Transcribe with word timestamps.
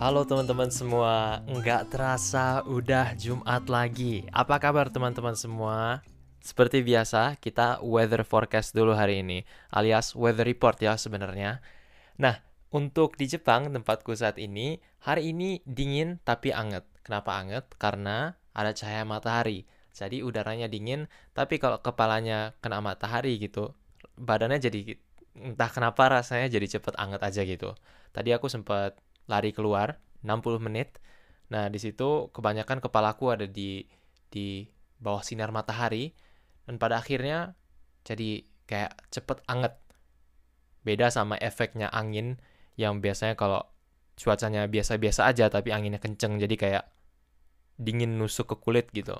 Halo 0.00 0.24
teman-teman 0.24 0.72
semua, 0.72 1.44
nggak 1.44 1.92
terasa 1.92 2.64
udah 2.64 3.12
Jumat 3.20 3.68
lagi. 3.68 4.24
Apa 4.32 4.56
kabar 4.56 4.88
teman-teman 4.88 5.36
semua? 5.36 6.00
Seperti 6.40 6.80
biasa, 6.80 7.36
kita 7.36 7.84
weather 7.84 8.24
forecast 8.24 8.72
dulu 8.72 8.96
hari 8.96 9.20
ini, 9.20 9.44
alias 9.68 10.16
weather 10.16 10.48
report 10.48 10.80
ya 10.80 10.96
sebenarnya. 10.96 11.60
Nah, 12.16 12.40
untuk 12.72 13.20
di 13.20 13.28
Jepang, 13.28 13.68
tempatku 13.68 14.16
saat 14.16 14.40
ini, 14.40 14.80
hari 15.04 15.36
ini 15.36 15.60
dingin 15.68 16.16
tapi 16.24 16.48
anget. 16.48 16.88
Kenapa 17.04 17.36
anget? 17.36 17.68
Karena 17.76 18.40
ada 18.56 18.72
cahaya 18.72 19.04
matahari. 19.04 19.68
Jadi 19.92 20.24
udaranya 20.24 20.64
dingin, 20.64 21.12
tapi 21.36 21.60
kalau 21.60 21.76
kepalanya 21.84 22.56
kena 22.64 22.80
matahari 22.80 23.36
gitu, 23.36 23.76
badannya 24.16 24.64
jadi 24.64 24.96
entah 25.36 25.68
kenapa 25.68 26.08
rasanya 26.08 26.48
jadi 26.48 26.80
cepet 26.80 26.96
anget 26.96 27.20
aja 27.20 27.44
gitu. 27.44 27.76
Tadi 28.16 28.32
aku 28.32 28.48
sempat 28.48 28.96
lari 29.30 29.54
keluar 29.54 30.02
60 30.26 30.58
menit. 30.58 30.98
Nah, 31.54 31.70
di 31.70 31.78
situ 31.78 32.34
kebanyakan 32.34 32.82
kepalaku 32.82 33.30
ada 33.30 33.46
di 33.46 33.86
di 34.30 34.66
bawah 34.98 35.22
sinar 35.22 35.54
matahari 35.54 36.10
dan 36.66 36.82
pada 36.82 36.98
akhirnya 36.98 37.54
jadi 38.02 38.42
kayak 38.66 38.98
cepet 39.14 39.38
anget. 39.46 39.78
Beda 40.82 41.14
sama 41.14 41.38
efeknya 41.38 41.86
angin 41.94 42.42
yang 42.74 42.98
biasanya 42.98 43.38
kalau 43.38 43.62
cuacanya 44.18 44.66
biasa-biasa 44.66 45.30
aja 45.30 45.48
tapi 45.48 45.72
anginnya 45.72 46.02
kenceng 46.02 46.36
jadi 46.36 46.56
kayak 46.58 46.84
dingin 47.80 48.20
nusuk 48.20 48.52
ke 48.52 48.56
kulit 48.60 48.92
gitu. 48.92 49.16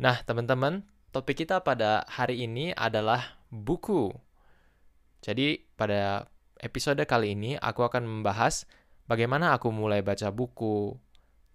Nah, 0.00 0.18
teman-teman, 0.26 0.82
topik 1.14 1.46
kita 1.46 1.62
pada 1.62 2.02
hari 2.10 2.42
ini 2.48 2.74
adalah 2.74 3.38
buku. 3.52 4.10
Jadi, 5.22 5.62
pada 5.78 6.26
episode 6.64 7.04
kali 7.04 7.36
ini 7.36 7.60
aku 7.60 7.84
akan 7.84 8.08
membahas 8.08 8.64
bagaimana 9.04 9.52
aku 9.52 9.68
mulai 9.68 10.00
baca 10.00 10.32
buku, 10.32 10.96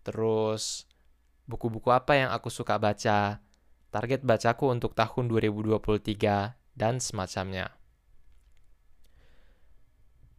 terus 0.06 0.86
buku-buku 1.50 1.90
apa 1.90 2.14
yang 2.14 2.30
aku 2.30 2.54
suka 2.54 2.78
baca, 2.78 3.42
target 3.90 4.22
bacaku 4.22 4.70
untuk 4.70 4.94
tahun 4.94 5.26
2023, 5.34 6.54
dan 6.78 7.02
semacamnya. 7.02 7.74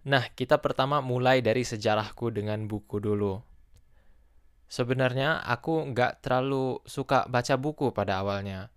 Nah, 0.06 0.24
kita 0.32 0.62
pertama 0.62 1.04
mulai 1.04 1.44
dari 1.44 1.66
sejarahku 1.66 2.32
dengan 2.32 2.64
buku 2.64 3.02
dulu. 3.02 3.42
Sebenarnya 4.70 5.42
aku 5.44 5.82
nggak 5.92 6.22
terlalu 6.22 6.78
suka 6.86 7.26
baca 7.26 7.58
buku 7.58 7.90
pada 7.90 8.22
awalnya. 8.22 8.70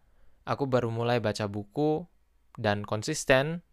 Aku 0.44 0.68
baru 0.68 0.90
mulai 0.92 1.22
baca 1.24 1.48
buku 1.48 2.04
dan 2.58 2.84
konsisten 2.84 3.64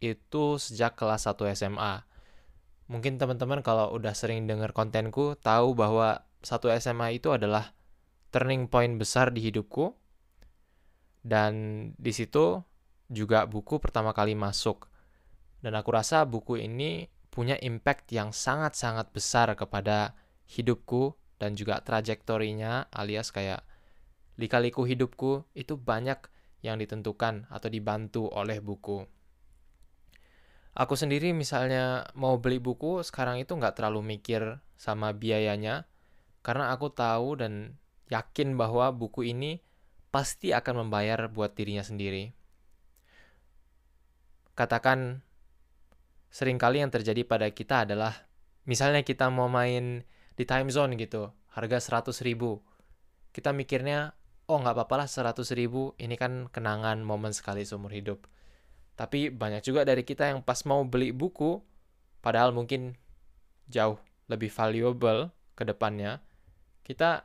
itu 0.00 0.56
sejak 0.56 0.96
kelas 0.96 1.28
1 1.28 1.36
SMA. 1.52 2.04
Mungkin 2.90 3.20
teman-teman 3.20 3.62
kalau 3.62 3.94
udah 3.94 4.16
sering 4.16 4.50
dengar 4.50 4.74
kontenku 4.74 5.38
tahu 5.38 5.78
bahwa 5.78 6.26
satu 6.42 6.72
SMA 6.74 7.20
itu 7.20 7.30
adalah 7.30 7.76
turning 8.34 8.66
point 8.66 8.98
besar 8.98 9.30
di 9.30 9.44
hidupku. 9.44 9.94
Dan 11.20 11.52
di 12.00 12.10
situ 12.16 12.64
juga 13.12 13.44
buku 13.44 13.78
pertama 13.78 14.16
kali 14.16 14.32
masuk. 14.34 14.88
Dan 15.60 15.76
aku 15.76 15.92
rasa 15.92 16.24
buku 16.24 16.56
ini 16.64 17.06
punya 17.28 17.54
impact 17.60 18.10
yang 18.10 18.32
sangat-sangat 18.34 19.12
besar 19.14 19.52
kepada 19.54 20.16
hidupku 20.50 21.14
dan 21.38 21.54
juga 21.54 21.78
trajektorinya 21.84 22.90
alias 22.90 23.30
kayak 23.30 23.62
lika-liku 24.40 24.82
hidupku 24.88 25.46
itu 25.54 25.76
banyak 25.76 26.18
yang 26.64 26.80
ditentukan 26.80 27.46
atau 27.52 27.68
dibantu 27.68 28.26
oleh 28.32 28.58
buku. 28.58 29.19
Aku 30.80 30.96
sendiri 30.96 31.36
misalnya 31.36 32.08
mau 32.16 32.40
beli 32.40 32.56
buku 32.56 33.04
sekarang 33.04 33.36
itu 33.36 33.52
nggak 33.52 33.76
terlalu 33.76 34.16
mikir 34.16 34.64
sama 34.80 35.12
biayanya 35.12 35.84
karena 36.40 36.72
aku 36.72 36.88
tahu 36.88 37.36
dan 37.36 37.76
yakin 38.08 38.56
bahwa 38.56 38.88
buku 38.88 39.28
ini 39.28 39.60
pasti 40.08 40.56
akan 40.56 40.88
membayar 40.88 41.28
buat 41.28 41.52
dirinya 41.52 41.84
sendiri. 41.84 42.32
Katakan 44.56 45.20
sering 46.32 46.56
kali 46.56 46.80
yang 46.80 46.88
terjadi 46.88 47.28
pada 47.28 47.52
kita 47.52 47.84
adalah 47.84 48.16
misalnya 48.64 49.04
kita 49.04 49.28
mau 49.28 49.52
main 49.52 50.08
di 50.32 50.44
time 50.48 50.72
zone 50.72 50.96
gitu, 50.96 51.28
harga 51.52 51.76
100 52.00 52.24
ribu. 52.24 52.64
Kita 53.36 53.52
mikirnya, 53.52 54.16
oh 54.48 54.56
nggak 54.56 54.80
apa-apa 54.80 55.04
lah 55.04 55.08
100 55.12 55.44
ribu, 55.52 55.92
ini 56.00 56.16
kan 56.16 56.48
kenangan 56.48 57.04
momen 57.04 57.36
sekali 57.36 57.68
seumur 57.68 57.92
hidup 57.92 58.24
tapi 59.00 59.32
banyak 59.32 59.64
juga 59.64 59.88
dari 59.88 60.04
kita 60.04 60.28
yang 60.28 60.44
pas 60.44 60.60
mau 60.68 60.84
beli 60.84 61.08
buku, 61.08 61.56
padahal 62.20 62.52
mungkin 62.52 63.00
jauh 63.72 63.96
lebih 64.28 64.52
valuable 64.52 65.32
ke 65.56 65.64
depannya, 65.64 66.20
kita 66.84 67.24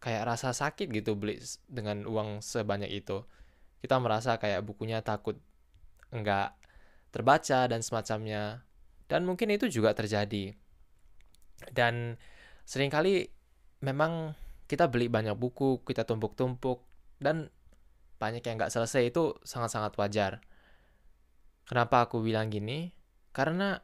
kayak 0.00 0.24
rasa 0.24 0.56
sakit 0.56 0.88
gitu 0.88 1.12
beli 1.12 1.36
dengan 1.68 2.08
uang 2.08 2.40
sebanyak 2.40 2.88
itu. 2.88 3.20
Kita 3.84 4.00
merasa 4.00 4.40
kayak 4.40 4.64
bukunya 4.64 5.04
takut 5.04 5.36
enggak 6.08 6.56
terbaca 7.12 7.68
dan 7.68 7.84
semacamnya. 7.84 8.64
Dan 9.12 9.28
mungkin 9.28 9.52
itu 9.52 9.68
juga 9.68 9.92
terjadi. 9.92 10.56
Dan 11.68 12.16
sering 12.64 12.88
kali 12.88 13.28
memang 13.84 14.32
kita 14.72 14.88
beli 14.88 15.12
banyak 15.12 15.36
buku, 15.36 15.84
kita 15.84 16.08
tumpuk-tumpuk, 16.08 16.80
dan 17.20 17.52
banyak 18.18 18.42
yang 18.42 18.58
nggak 18.58 18.74
selesai 18.74 19.14
itu 19.14 19.38
sangat-sangat 19.46 19.94
wajar. 19.94 20.32
Kenapa 21.64 22.04
aku 22.04 22.20
bilang 22.20 22.50
gini? 22.50 22.90
Karena 23.30 23.78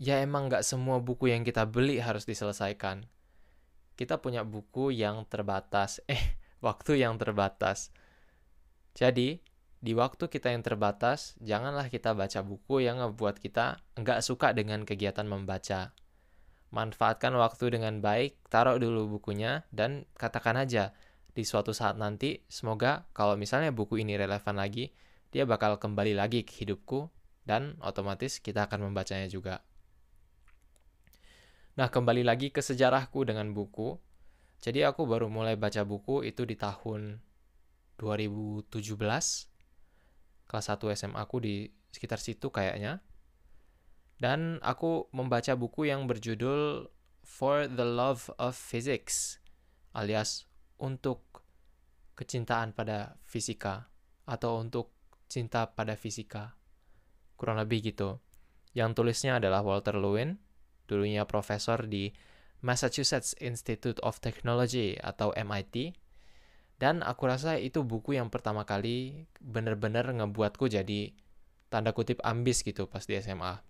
ya 0.00 0.20
emang 0.24 0.48
nggak 0.48 0.64
semua 0.64 1.00
buku 1.00 1.32
yang 1.32 1.44
kita 1.44 1.68
beli 1.68 2.00
harus 2.00 2.24
diselesaikan. 2.24 3.08
Kita 3.96 4.16
punya 4.20 4.44
buku 4.44 4.92
yang 4.92 5.28
terbatas, 5.28 6.00
eh, 6.12 6.40
waktu 6.64 7.04
yang 7.04 7.20
terbatas. 7.20 7.92
Jadi, 8.96 9.40
di 9.80 9.92
waktu 9.96 10.28
kita 10.28 10.52
yang 10.52 10.60
terbatas, 10.60 11.36
janganlah 11.40 11.88
kita 11.88 12.12
baca 12.12 12.40
buku 12.44 12.84
yang 12.84 13.00
ngebuat 13.00 13.40
kita 13.40 13.80
nggak 13.96 14.20
suka 14.20 14.52
dengan 14.52 14.84
kegiatan 14.84 15.24
membaca. 15.24 15.96
Manfaatkan 16.70 17.32
waktu 17.34 17.80
dengan 17.80 17.98
baik, 18.04 18.36
taruh 18.52 18.76
dulu 18.76 19.18
bukunya, 19.18 19.64
dan 19.72 20.04
katakan 20.20 20.54
aja, 20.60 20.92
di 21.30 21.46
suatu 21.46 21.70
saat 21.70 21.94
nanti 21.94 22.42
semoga 22.50 23.06
kalau 23.14 23.38
misalnya 23.38 23.70
buku 23.70 24.02
ini 24.02 24.18
relevan 24.18 24.58
lagi 24.58 24.90
dia 25.30 25.46
bakal 25.46 25.78
kembali 25.78 26.18
lagi 26.18 26.42
ke 26.42 26.66
hidupku 26.66 27.06
dan 27.46 27.78
otomatis 27.82 28.42
kita 28.42 28.66
akan 28.66 28.90
membacanya 28.90 29.30
juga. 29.30 29.62
Nah, 31.78 31.88
kembali 31.88 32.26
lagi 32.26 32.50
ke 32.50 32.60
sejarahku 32.60 33.22
dengan 33.24 33.54
buku. 33.54 33.96
Jadi 34.60 34.84
aku 34.84 35.08
baru 35.08 35.30
mulai 35.32 35.56
baca 35.56 35.86
buku 35.86 36.26
itu 36.26 36.44
di 36.44 36.58
tahun 36.58 37.22
2017. 37.96 38.68
Kelas 40.50 40.66
1 40.66 40.98
SMA 40.98 41.16
aku 41.16 41.40
di 41.40 41.70
sekitar 41.94 42.18
situ 42.18 42.50
kayaknya. 42.50 43.00
Dan 44.20 44.60
aku 44.60 45.08
membaca 45.16 45.56
buku 45.56 45.88
yang 45.88 46.04
berjudul 46.04 46.90
For 47.24 47.70
the 47.70 47.86
Love 47.86 48.28
of 48.36 48.52
Physics 48.58 49.40
alias 49.94 50.49
untuk 50.80 51.44
kecintaan 52.16 52.72
pada 52.76 53.16
fisika 53.24 53.88
atau 54.28 54.60
untuk 54.60 54.92
cinta 55.30 55.70
pada 55.72 55.94
fisika. 55.94 56.58
Kurang 57.38 57.62
lebih 57.62 57.92
gitu. 57.92 58.20
Yang 58.76 59.00
tulisnya 59.00 59.38
adalah 59.40 59.64
Walter 59.64 59.96
Lewin, 59.96 60.36
dulunya 60.90 61.24
profesor 61.24 61.86
di 61.86 62.12
Massachusetts 62.60 63.32
Institute 63.40 63.96
of 64.04 64.20
Technology 64.20 64.98
atau 65.00 65.32
MIT. 65.32 65.96
Dan 66.80 67.04
aku 67.04 67.28
rasa 67.28 67.60
itu 67.60 67.84
buku 67.84 68.16
yang 68.16 68.32
pertama 68.32 68.64
kali 68.64 69.28
benar-benar 69.40 70.08
ngebuatku 70.16 70.68
jadi 70.68 71.12
tanda 71.68 71.92
kutip 71.92 72.20
ambis 72.24 72.64
gitu 72.64 72.88
pas 72.88 73.04
di 73.04 73.20
SMA. 73.20 73.60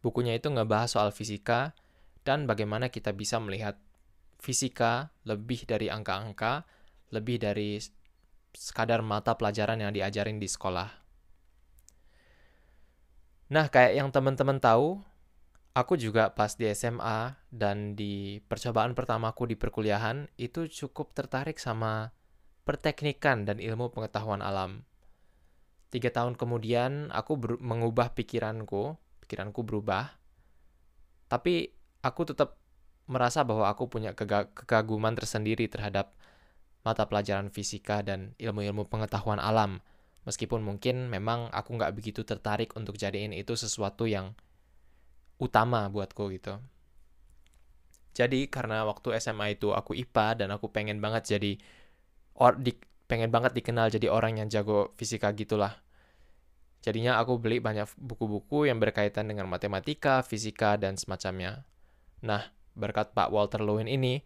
Bukunya 0.00 0.38
itu 0.38 0.48
ngebahas 0.48 0.96
soal 0.96 1.10
fisika 1.12 1.76
dan 2.24 2.48
bagaimana 2.48 2.88
kita 2.88 3.12
bisa 3.12 3.36
melihat 3.42 3.76
fisika 4.40 5.12
lebih 5.28 5.68
dari 5.68 5.92
angka-angka, 5.92 6.64
lebih 7.12 7.36
dari 7.38 7.76
sekadar 8.50 9.04
mata 9.04 9.36
pelajaran 9.36 9.78
yang 9.78 9.92
diajarin 9.94 10.40
di 10.40 10.48
sekolah. 10.48 10.88
Nah, 13.50 13.66
kayak 13.68 13.92
yang 13.98 14.08
teman-teman 14.10 14.58
tahu, 14.62 15.02
aku 15.74 15.94
juga 15.98 16.34
pas 16.34 16.54
di 16.54 16.70
SMA 16.72 17.34
dan 17.50 17.94
di 17.94 18.38
percobaan 18.42 18.94
pertamaku 18.94 19.50
di 19.50 19.56
perkuliahan 19.58 20.26
itu 20.38 20.66
cukup 20.66 21.14
tertarik 21.14 21.58
sama 21.58 22.14
perteknikan 22.62 23.42
dan 23.46 23.58
ilmu 23.58 23.90
pengetahuan 23.90 24.42
alam. 24.42 24.86
Tiga 25.90 26.14
tahun 26.14 26.38
kemudian 26.38 27.10
aku 27.10 27.58
mengubah 27.58 28.14
pikiranku, 28.14 28.94
pikiranku 29.26 29.66
berubah, 29.66 30.14
tapi 31.26 31.74
aku 32.06 32.30
tetap 32.30 32.59
merasa 33.10 33.42
bahwa 33.42 33.66
aku 33.66 33.90
punya 33.90 34.14
kekaguman 34.14 35.18
tersendiri 35.18 35.66
terhadap 35.66 36.14
mata 36.86 37.04
pelajaran 37.04 37.50
fisika 37.50 38.00
dan 38.06 38.38
ilmu-ilmu 38.38 38.86
pengetahuan 38.86 39.42
alam. 39.42 39.82
Meskipun 40.24 40.62
mungkin 40.62 41.10
memang 41.10 41.50
aku 41.50 41.74
nggak 41.74 41.92
begitu 41.96 42.22
tertarik 42.22 42.72
untuk 42.78 42.94
jadiin 42.94 43.34
itu 43.34 43.58
sesuatu 43.58 44.06
yang 44.06 44.38
utama 45.42 45.90
buatku 45.90 46.30
gitu. 46.30 46.62
Jadi 48.14 48.46
karena 48.46 48.86
waktu 48.86 49.16
SMA 49.18 49.58
itu 49.58 49.72
aku 49.74 49.96
IPA 49.96 50.44
dan 50.44 50.48
aku 50.54 50.70
pengen 50.70 51.02
banget 51.02 51.34
jadi 51.34 51.56
or 52.36 52.54
di, 52.58 52.76
pengen 53.10 53.32
banget 53.32 53.56
dikenal 53.56 53.90
jadi 53.90 54.06
orang 54.06 54.38
yang 54.38 54.48
jago 54.52 54.92
fisika 54.94 55.34
gitulah. 55.34 55.82
Jadinya 56.80 57.20
aku 57.20 57.36
beli 57.36 57.60
banyak 57.60 57.92
buku-buku 58.00 58.64
yang 58.64 58.80
berkaitan 58.80 59.28
dengan 59.28 59.44
matematika, 59.50 60.24
fisika, 60.24 60.80
dan 60.80 60.96
semacamnya. 60.96 61.68
Nah, 62.24 62.48
berkat 62.74 63.12
Pak 63.16 63.30
Walter 63.30 63.62
Lewin 63.62 63.90
ini, 63.90 64.22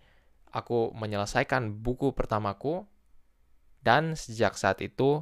aku 0.51 0.95
menyelesaikan 0.95 1.83
buku 1.83 2.15
pertamaku, 2.15 2.87
dan 3.85 4.17
sejak 4.17 4.57
saat 4.57 4.81
itu, 4.81 5.21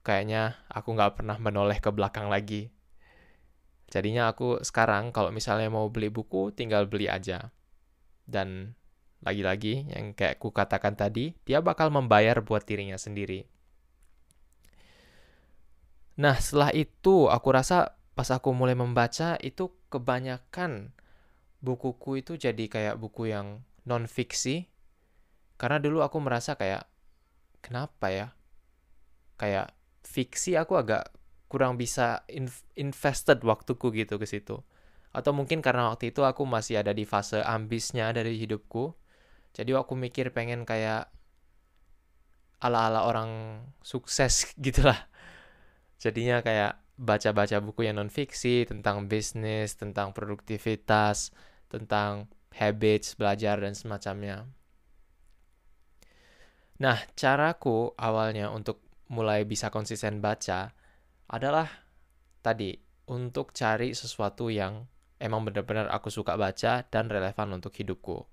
kayaknya 0.00 0.56
aku 0.72 0.96
nggak 0.96 1.20
pernah 1.20 1.36
menoleh 1.36 1.76
ke 1.82 1.92
belakang 1.92 2.32
lagi. 2.32 2.72
Jadinya 3.88 4.32
aku 4.32 4.60
sekarang 4.64 5.12
kalau 5.12 5.32
misalnya 5.32 5.68
mau 5.68 5.88
beli 5.88 6.08
buku, 6.12 6.52
tinggal 6.52 6.88
beli 6.88 7.08
aja. 7.08 7.52
Dan 8.28 8.76
lagi-lagi 9.24 9.88
yang 9.88 10.12
kayak 10.12 10.40
ku 10.40 10.52
katakan 10.52 10.96
tadi, 10.96 11.36
dia 11.44 11.64
bakal 11.64 11.88
membayar 11.88 12.40
buat 12.44 12.64
dirinya 12.68 13.00
sendiri. 13.00 13.48
Nah, 16.18 16.36
setelah 16.36 16.74
itu 16.74 17.30
aku 17.30 17.48
rasa 17.54 17.96
pas 18.18 18.28
aku 18.34 18.50
mulai 18.50 18.74
membaca 18.74 19.38
itu 19.38 19.70
kebanyakan 19.88 20.90
bukuku 21.58 22.22
itu 22.22 22.38
jadi 22.38 22.64
kayak 22.70 22.96
buku 23.00 23.30
yang 23.30 23.62
non 23.86 24.06
fiksi. 24.06 24.70
Karena 25.58 25.82
dulu 25.82 26.02
aku 26.06 26.18
merasa 26.22 26.54
kayak 26.54 26.86
kenapa 27.60 28.06
ya? 28.10 28.26
Kayak 29.38 29.74
fiksi 30.06 30.54
aku 30.54 30.78
agak 30.78 31.10
kurang 31.48 31.80
bisa 31.80 32.22
invested 32.76 33.40
waktuku 33.42 33.90
gitu 33.94 34.20
ke 34.20 34.26
situ. 34.28 34.62
Atau 35.10 35.32
mungkin 35.32 35.64
karena 35.64 35.90
waktu 35.90 36.12
itu 36.12 36.22
aku 36.22 36.44
masih 36.44 36.84
ada 36.84 36.92
di 36.92 37.08
fase 37.08 37.40
ambisnya 37.42 38.12
dari 38.12 38.36
hidupku. 38.38 38.94
Jadi 39.56 39.74
aku 39.74 39.96
mikir 39.98 40.30
pengen 40.30 40.62
kayak 40.68 41.10
ala-ala 42.62 43.06
orang 43.08 43.62
sukses 43.82 44.46
gitulah. 44.64 45.08
Jadinya 45.98 46.44
kayak 46.44 46.78
baca-baca 46.98 47.62
buku 47.62 47.86
yang 47.86 48.02
non 48.02 48.10
fiksi 48.10 48.66
tentang 48.66 49.06
bisnis, 49.06 49.78
tentang 49.78 50.10
produktivitas, 50.14 51.30
tentang 51.68 52.28
habits, 52.56 53.14
belajar 53.14 53.60
dan 53.60 53.76
semacamnya. 53.76 54.48
Nah, 56.78 56.98
caraku 57.14 57.92
awalnya 57.98 58.50
untuk 58.50 58.82
mulai 59.08 59.42
bisa 59.48 59.72
konsisten 59.72 60.20
baca 60.20 60.72
adalah 61.28 61.68
tadi 62.44 62.76
untuk 63.08 63.56
cari 63.56 63.96
sesuatu 63.96 64.52
yang 64.52 64.84
emang 65.18 65.48
benar-benar 65.48 65.90
aku 65.90 66.12
suka 66.12 66.38
baca 66.38 66.86
dan 66.86 67.10
relevan 67.10 67.56
untuk 67.56 67.74
hidupku. 67.74 68.24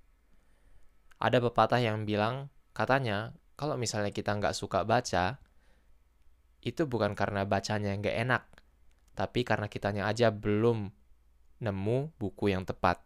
Ada 1.18 1.40
pepatah 1.42 1.81
yang 1.81 2.04
bilang, 2.04 2.52
katanya 2.76 3.34
kalau 3.56 3.80
misalnya 3.80 4.12
kita 4.12 4.36
nggak 4.36 4.54
suka 4.54 4.84
baca, 4.84 5.40
itu 6.66 6.81
bukan 6.90 7.16
karena 7.16 7.48
bacanya 7.48 7.96
yang 7.96 8.04
nggak 8.04 8.20
enak, 8.26 8.44
tapi 9.16 9.46
karena 9.48 9.72
kitanya 9.72 10.10
aja 10.10 10.34
belum 10.34 10.92
nemu 11.64 12.00
buku 12.20 12.52
yang 12.52 12.68
tepat. 12.68 13.05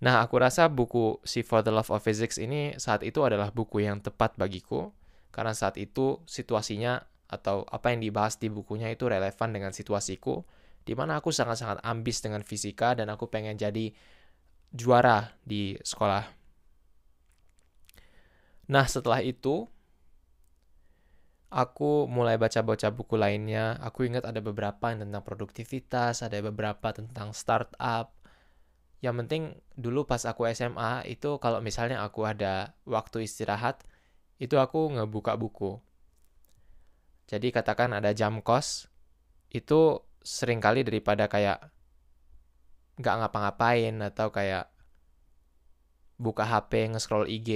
Nah, 0.00 0.24
aku 0.24 0.40
rasa 0.40 0.72
buku 0.72 1.20
Si 1.28 1.44
For 1.44 1.60
the 1.60 1.68
Love 1.68 1.92
of 1.92 2.00
Physics 2.00 2.40
ini 2.40 2.72
saat 2.80 3.04
itu 3.04 3.20
adalah 3.20 3.52
buku 3.52 3.84
yang 3.84 4.00
tepat 4.00 4.32
bagiku, 4.40 4.96
karena 5.28 5.52
saat 5.52 5.76
itu 5.76 6.24
situasinya 6.24 7.04
atau 7.28 7.68
apa 7.68 7.92
yang 7.92 8.00
dibahas 8.00 8.40
di 8.40 8.48
bukunya 8.48 8.88
itu 8.88 9.06
relevan 9.06 9.52
dengan 9.52 9.76
situasiku, 9.76 10.40
di 10.88 10.96
mana 10.96 11.20
aku 11.20 11.28
sangat-sangat 11.28 11.84
ambis 11.84 12.24
dengan 12.24 12.40
fisika 12.40 12.96
dan 12.96 13.12
aku 13.12 13.28
pengen 13.28 13.60
jadi 13.60 13.92
juara 14.72 15.36
di 15.44 15.76
sekolah. 15.76 16.24
Nah, 18.70 18.86
setelah 18.86 19.20
itu, 19.20 19.66
aku 21.50 22.06
mulai 22.06 22.38
baca-baca 22.38 22.88
buku 22.94 23.18
lainnya. 23.18 23.76
Aku 23.82 24.06
ingat 24.06 24.24
ada 24.24 24.38
beberapa 24.38 24.94
yang 24.94 25.04
tentang 25.04 25.26
produktivitas, 25.26 26.22
ada 26.22 26.38
beberapa 26.40 26.94
tentang 26.94 27.34
startup. 27.34 28.14
Yang 29.00 29.14
penting 29.24 29.42
dulu 29.80 30.04
pas 30.04 30.20
aku 30.28 30.44
SMA 30.52 31.08
itu 31.08 31.40
kalau 31.40 31.64
misalnya 31.64 32.04
aku 32.04 32.28
ada 32.28 32.76
waktu 32.84 33.24
istirahat, 33.24 33.84
itu 34.36 34.60
aku 34.60 34.92
ngebuka 34.92 35.36
buku. 35.40 35.80
Jadi 37.28 37.48
katakan 37.48 37.96
ada 37.96 38.12
jam 38.12 38.44
kos, 38.44 38.92
itu 39.48 40.04
sering 40.20 40.60
kali 40.60 40.84
daripada 40.84 41.32
kayak 41.32 41.72
nggak 43.00 43.16
ngapa-ngapain 43.24 43.96
atau 44.04 44.28
kayak 44.28 44.68
buka 46.20 46.44
HP, 46.44 46.92
nge-scroll 46.92 47.24
IG 47.24 47.50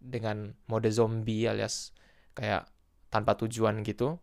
dengan 0.00 0.56
mode 0.64 0.88
zombie 0.88 1.44
alias 1.44 1.92
kayak 2.32 2.64
tanpa 3.12 3.36
tujuan 3.36 3.84
gitu, 3.84 4.16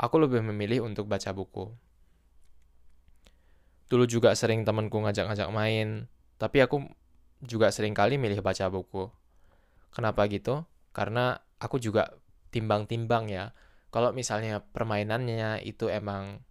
aku 0.00 0.16
lebih 0.16 0.40
memilih 0.40 0.88
untuk 0.88 1.04
baca 1.04 1.28
buku. 1.36 1.68
Dulu 3.88 4.04
juga 4.04 4.36
sering 4.36 4.68
temanku 4.68 5.00
ngajak-ngajak 5.00 5.48
main, 5.48 6.08
tapi 6.36 6.60
aku 6.60 6.84
juga 7.40 7.72
sering 7.72 7.96
kali 7.96 8.20
milih 8.20 8.44
baca 8.44 8.68
buku. 8.68 9.08
Kenapa 9.92 10.28
gitu? 10.28 10.68
Karena 10.92 11.40
aku 11.56 11.80
juga 11.80 12.20
timbang-timbang 12.52 13.32
ya, 13.32 13.56
kalau 13.88 14.12
misalnya 14.12 14.60
permainannya 14.60 15.64
itu 15.64 15.88
emang 15.88 16.44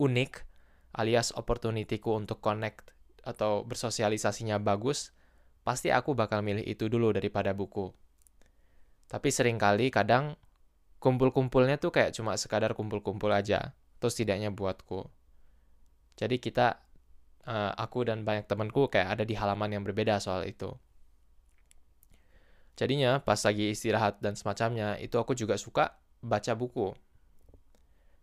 unik, 0.00 0.48
alias 0.96 1.36
opportunityku 1.36 2.16
untuk 2.16 2.40
connect 2.40 2.96
atau 3.20 3.68
bersosialisasinya 3.68 4.56
bagus, 4.56 5.12
pasti 5.68 5.92
aku 5.92 6.16
bakal 6.16 6.40
milih 6.40 6.64
itu 6.64 6.88
dulu 6.88 7.12
daripada 7.12 7.52
buku. 7.52 7.92
Tapi 9.08 9.28
sering 9.28 9.60
kali 9.60 9.92
kadang 9.92 10.40
kumpul-kumpulnya 11.00 11.76
tuh 11.76 11.92
kayak 11.92 12.16
cuma 12.16 12.36
sekadar 12.40 12.72
kumpul-kumpul 12.72 13.28
aja, 13.28 13.76
atau 14.00 14.08
setidaknya 14.08 14.48
buatku. 14.48 15.17
Jadi 16.18 16.42
kita, 16.42 16.82
uh, 17.46 17.72
aku 17.78 18.02
dan 18.02 18.26
banyak 18.26 18.50
temanku 18.50 18.90
kayak 18.90 19.14
ada 19.14 19.24
di 19.24 19.38
halaman 19.38 19.78
yang 19.78 19.86
berbeda 19.86 20.18
soal 20.18 20.42
itu. 20.44 20.74
Jadinya 22.78 23.22
pas 23.22 23.38
lagi 23.42 23.74
istirahat 23.74 24.18
dan 24.22 24.34
semacamnya, 24.34 24.98
itu 24.98 25.14
aku 25.18 25.34
juga 25.38 25.54
suka 25.58 25.98
baca 26.22 26.54
buku. 26.58 26.94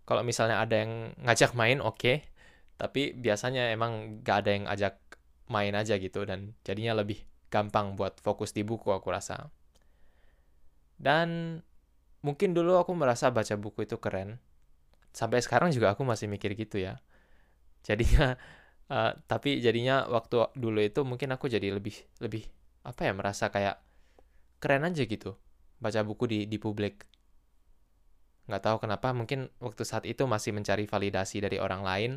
Kalau 0.05 0.21
misalnya 0.21 0.61
ada 0.61 0.85
yang 0.85 1.11
ngajak 1.23 1.51
main, 1.57 1.79
oke. 1.79 1.97
Okay. 1.97 2.17
Tapi 2.75 3.15
biasanya 3.15 3.71
emang 3.71 4.19
gak 4.23 4.45
ada 4.45 4.51
yang 4.51 4.65
ajak 4.67 4.99
main 5.47 5.73
aja 5.75 5.95
gitu. 5.97 6.23
Dan 6.23 6.55
jadinya 6.63 7.01
lebih 7.01 7.23
gampang 7.51 7.95
buat 7.95 8.19
fokus 8.19 8.51
di 8.51 8.61
buku 8.61 8.91
aku 8.91 9.11
rasa. 9.11 9.49
Dan 10.95 11.59
mungkin 12.23 12.55
dulu 12.55 12.79
aku 12.79 12.95
merasa 12.95 13.31
baca 13.31 13.55
buku 13.59 13.83
itu 13.83 13.99
keren. 13.99 14.39
Sampai 15.11 15.43
sekarang 15.43 15.71
juga 15.71 15.95
aku 15.95 16.07
masih 16.07 16.31
mikir 16.31 16.55
gitu 16.55 16.79
ya. 16.79 16.99
Jadinya, 17.85 18.33
uh, 18.89 19.11
tapi 19.31 19.61
jadinya 19.61 20.09
waktu 20.09 20.49
dulu 20.57 20.81
itu 20.81 21.05
mungkin 21.05 21.29
aku 21.37 21.45
jadi 21.45 21.69
lebih, 21.69 21.95
lebih 22.19 22.49
apa 22.81 23.05
ya, 23.05 23.13
merasa 23.13 23.53
kayak 23.53 23.77
keren 24.57 24.89
aja 24.89 25.05
gitu. 25.05 25.37
Baca 25.77 26.01
buku 26.01 26.25
di, 26.25 26.39
di 26.49 26.57
publik 26.57 27.05
nggak 28.45 28.61
tahu 28.61 28.77
kenapa 28.85 29.09
mungkin 29.09 29.49
waktu 29.57 29.81
saat 29.81 30.05
itu 30.05 30.29
masih 30.29 30.53
mencari 30.53 30.85
validasi 30.85 31.41
dari 31.41 31.57
orang 31.57 31.81
lain 31.81 32.11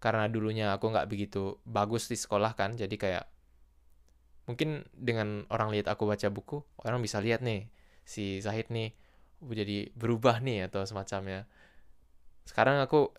karena 0.00 0.28
dulunya 0.28 0.76
aku 0.76 0.92
nggak 0.92 1.08
begitu 1.08 1.56
bagus 1.64 2.08
di 2.08 2.20
sekolah 2.20 2.52
kan 2.52 2.76
jadi 2.76 2.96
kayak 2.96 3.24
mungkin 4.44 4.84
dengan 4.92 5.48
orang 5.48 5.72
lihat 5.72 5.88
aku 5.88 6.04
baca 6.04 6.28
buku 6.28 6.60
orang 6.84 7.00
bisa 7.00 7.20
lihat 7.20 7.40
nih 7.40 7.72
si 8.04 8.44
Zahid 8.44 8.68
nih 8.68 8.92
jadi 9.40 9.88
berubah 9.96 10.44
nih 10.44 10.68
atau 10.68 10.84
semacamnya 10.84 11.48
sekarang 12.44 12.80
aku 12.84 13.16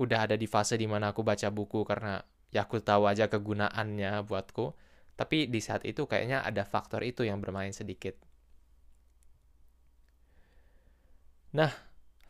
udah 0.00 0.30
ada 0.30 0.36
di 0.38 0.46
fase 0.50 0.74
di 0.74 0.88
mana 0.90 1.14
aku 1.14 1.22
baca 1.22 1.48
buku 1.50 1.86
karena 1.86 2.22
ya 2.50 2.66
aku 2.66 2.82
tahu 2.82 3.06
aja 3.06 3.30
kegunaannya 3.30 4.26
buatku 4.26 4.74
tapi 5.14 5.46
di 5.46 5.62
saat 5.62 5.86
itu 5.86 6.10
kayaknya 6.10 6.42
ada 6.42 6.66
faktor 6.66 7.06
itu 7.06 7.22
yang 7.22 7.38
bermain 7.38 7.70
sedikit 7.70 8.18
nah 11.54 11.70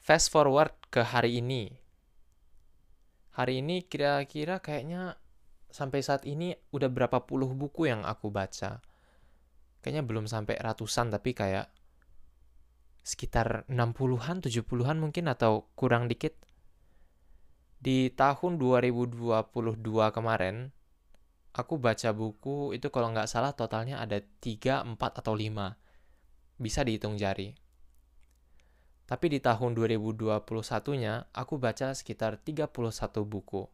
fast 0.04 0.28
forward 0.28 0.76
ke 0.92 1.00
hari 1.00 1.40
ini. 1.40 1.72
Hari 3.40 3.64
ini 3.64 3.88
kira-kira 3.88 4.60
kayaknya 4.60 5.16
sampai 5.72 6.04
saat 6.04 6.28
ini 6.28 6.52
udah 6.76 6.92
berapa 6.92 7.24
puluh 7.24 7.48
buku 7.56 7.88
yang 7.88 8.04
aku 8.04 8.28
baca. 8.28 8.84
Kayaknya 9.80 10.04
belum 10.04 10.28
sampai 10.28 10.60
ratusan 10.60 11.08
tapi 11.08 11.32
kayak 11.32 11.72
sekitar 13.00 13.64
60-an, 13.68 14.44
70-an 14.44 14.96
mungkin 15.00 15.24
atau 15.32 15.72
kurang 15.72 16.04
dikit. 16.06 16.36
Di 17.84 18.08
tahun 18.16 18.56
2022 18.56 19.44
kemarin, 20.08 20.72
aku 21.52 21.76
baca 21.76 22.16
buku 22.16 22.72
itu 22.72 22.88
kalau 22.88 23.12
nggak 23.12 23.28
salah 23.28 23.52
totalnya 23.52 24.00
ada 24.00 24.24
3, 24.40 24.88
4, 24.88 24.96
atau 25.20 25.36
5. 25.36 25.76
Bisa 26.56 26.80
dihitung 26.80 27.20
jari. 27.20 27.52
Tapi 29.04 29.26
di 29.28 29.36
tahun 29.36 29.76
2021-nya 29.76 31.28
aku 31.36 31.60
baca 31.60 31.92
sekitar 31.92 32.40
31 32.40 32.72
buku. 33.28 33.68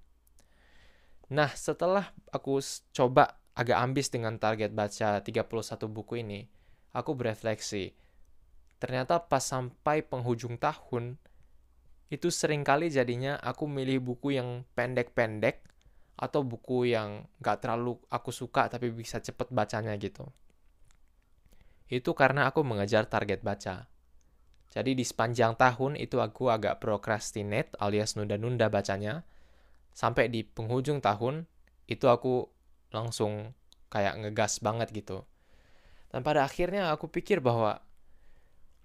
Nah, 1.31 1.55
setelah 1.55 2.11
aku 2.35 2.59
coba 2.91 3.39
agak 3.55 3.79
ambis 3.79 4.11
dengan 4.11 4.43
target 4.43 4.75
baca 4.75 5.23
31 5.23 5.87
buku 5.87 6.19
ini, 6.19 6.51
aku 6.91 7.15
berefleksi. 7.15 7.95
Ternyata 8.83 9.23
pas 9.23 9.47
sampai 9.47 10.03
penghujung 10.03 10.59
tahun, 10.59 11.15
itu 12.11 12.29
sering 12.29 12.67
kali 12.67 12.91
jadinya 12.91 13.39
aku 13.39 13.71
milih 13.71 14.03
buku 14.03 14.35
yang 14.35 14.67
pendek-pendek 14.75 15.63
atau 16.19 16.43
buku 16.43 16.91
yang 16.91 17.25
gak 17.41 17.65
terlalu 17.65 17.97
aku 18.11 18.35
suka 18.35 18.67
tapi 18.67 18.91
bisa 18.91 19.23
cepet 19.23 19.49
bacanya 19.55 19.95
gitu. 19.97 20.27
Itu 21.87 22.15
karena 22.15 22.51
aku 22.51 22.67
mengejar 22.67 23.07
target 23.07 23.41
baca. 23.43 23.91
Jadi 24.71 24.95
di 24.95 25.03
sepanjang 25.03 25.59
tahun 25.59 25.99
itu 25.99 26.23
aku 26.23 26.47
agak 26.47 26.79
procrastinate 26.79 27.75
alias 27.83 28.15
nunda-nunda 28.15 28.71
bacanya. 28.71 29.27
Sampai 29.91 30.31
di 30.31 30.47
penghujung 30.47 31.03
tahun 31.03 31.51
itu 31.91 32.07
aku 32.07 32.47
langsung 32.95 33.59
kayak 33.91 34.23
ngegas 34.23 34.63
banget 34.63 34.95
gitu. 34.95 35.27
Dan 36.15 36.23
pada 36.23 36.47
akhirnya 36.47 36.95
aku 36.95 37.11
pikir 37.11 37.43
bahwa 37.43 37.83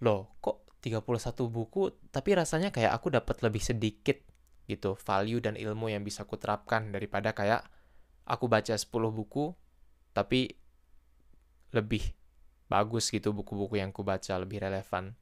loh 0.01 0.33
kok 0.41 0.64
31 0.85 1.01
buku 1.49 1.89
tapi 2.13 2.37
rasanya 2.37 2.69
kayak 2.69 2.93
aku 2.93 3.09
dapat 3.09 3.41
lebih 3.41 3.65
sedikit 3.65 4.21
gitu 4.69 4.93
value 4.93 5.41
dan 5.41 5.57
ilmu 5.57 5.89
yang 5.89 6.05
bisa 6.05 6.29
aku 6.29 6.37
terapkan 6.37 6.93
daripada 6.93 7.33
kayak 7.33 7.65
aku 8.29 8.45
baca 8.45 8.77
10 8.77 8.89
buku 8.93 9.53
tapi 10.13 10.53
lebih 11.73 12.13
bagus 12.65 13.09
gitu 13.13 13.33
buku-buku 13.33 13.77
yang 13.77 13.93
aku 13.93 14.01
baca 14.01 14.33
lebih 14.41 14.63
relevan. 14.63 15.13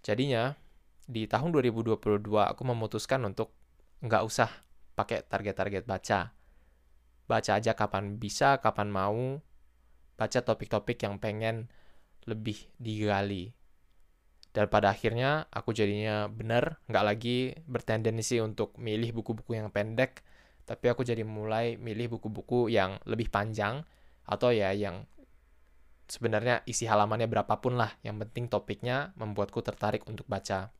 Jadinya, 0.00 0.56
di 1.04 1.28
tahun 1.28 1.52
2022 1.52 1.98
aku 2.32 2.62
memutuskan 2.64 3.26
untuk 3.28 3.52
nggak 4.00 4.22
usah 4.24 4.48
pakai 4.96 5.26
target-target 5.26 5.84
baca. 5.84 6.32
Baca 7.28 7.50
aja 7.52 7.72
kapan 7.76 8.16
bisa, 8.16 8.56
kapan 8.62 8.88
mau. 8.88 9.42
Baca 10.16 10.38
topik-topik 10.40 10.96
yang 11.04 11.20
pengen 11.20 11.68
lebih 12.28 12.68
digali. 12.76 13.48
Dan 14.52 14.68
pada 14.68 14.92
akhirnya 14.92 15.48
aku 15.48 15.72
jadinya 15.72 16.28
benar, 16.28 16.82
nggak 16.88 17.04
lagi 17.04 17.56
bertendensi 17.64 18.36
untuk 18.44 18.76
milih 18.76 19.16
buku-buku 19.16 19.56
yang 19.56 19.72
pendek, 19.72 20.20
tapi 20.68 20.92
aku 20.92 21.00
jadi 21.04 21.24
mulai 21.24 21.80
milih 21.80 22.18
buku-buku 22.18 22.68
yang 22.68 23.00
lebih 23.08 23.32
panjang, 23.32 23.84
atau 24.28 24.52
ya 24.52 24.76
yang 24.76 25.08
sebenarnya 26.08 26.64
isi 26.64 26.88
halamannya 26.88 27.28
berapapun 27.28 27.76
lah, 27.76 27.92
yang 28.04 28.16
penting 28.20 28.48
topiknya 28.48 29.12
membuatku 29.16 29.60
tertarik 29.60 30.04
untuk 30.08 30.24
baca. 30.24 30.72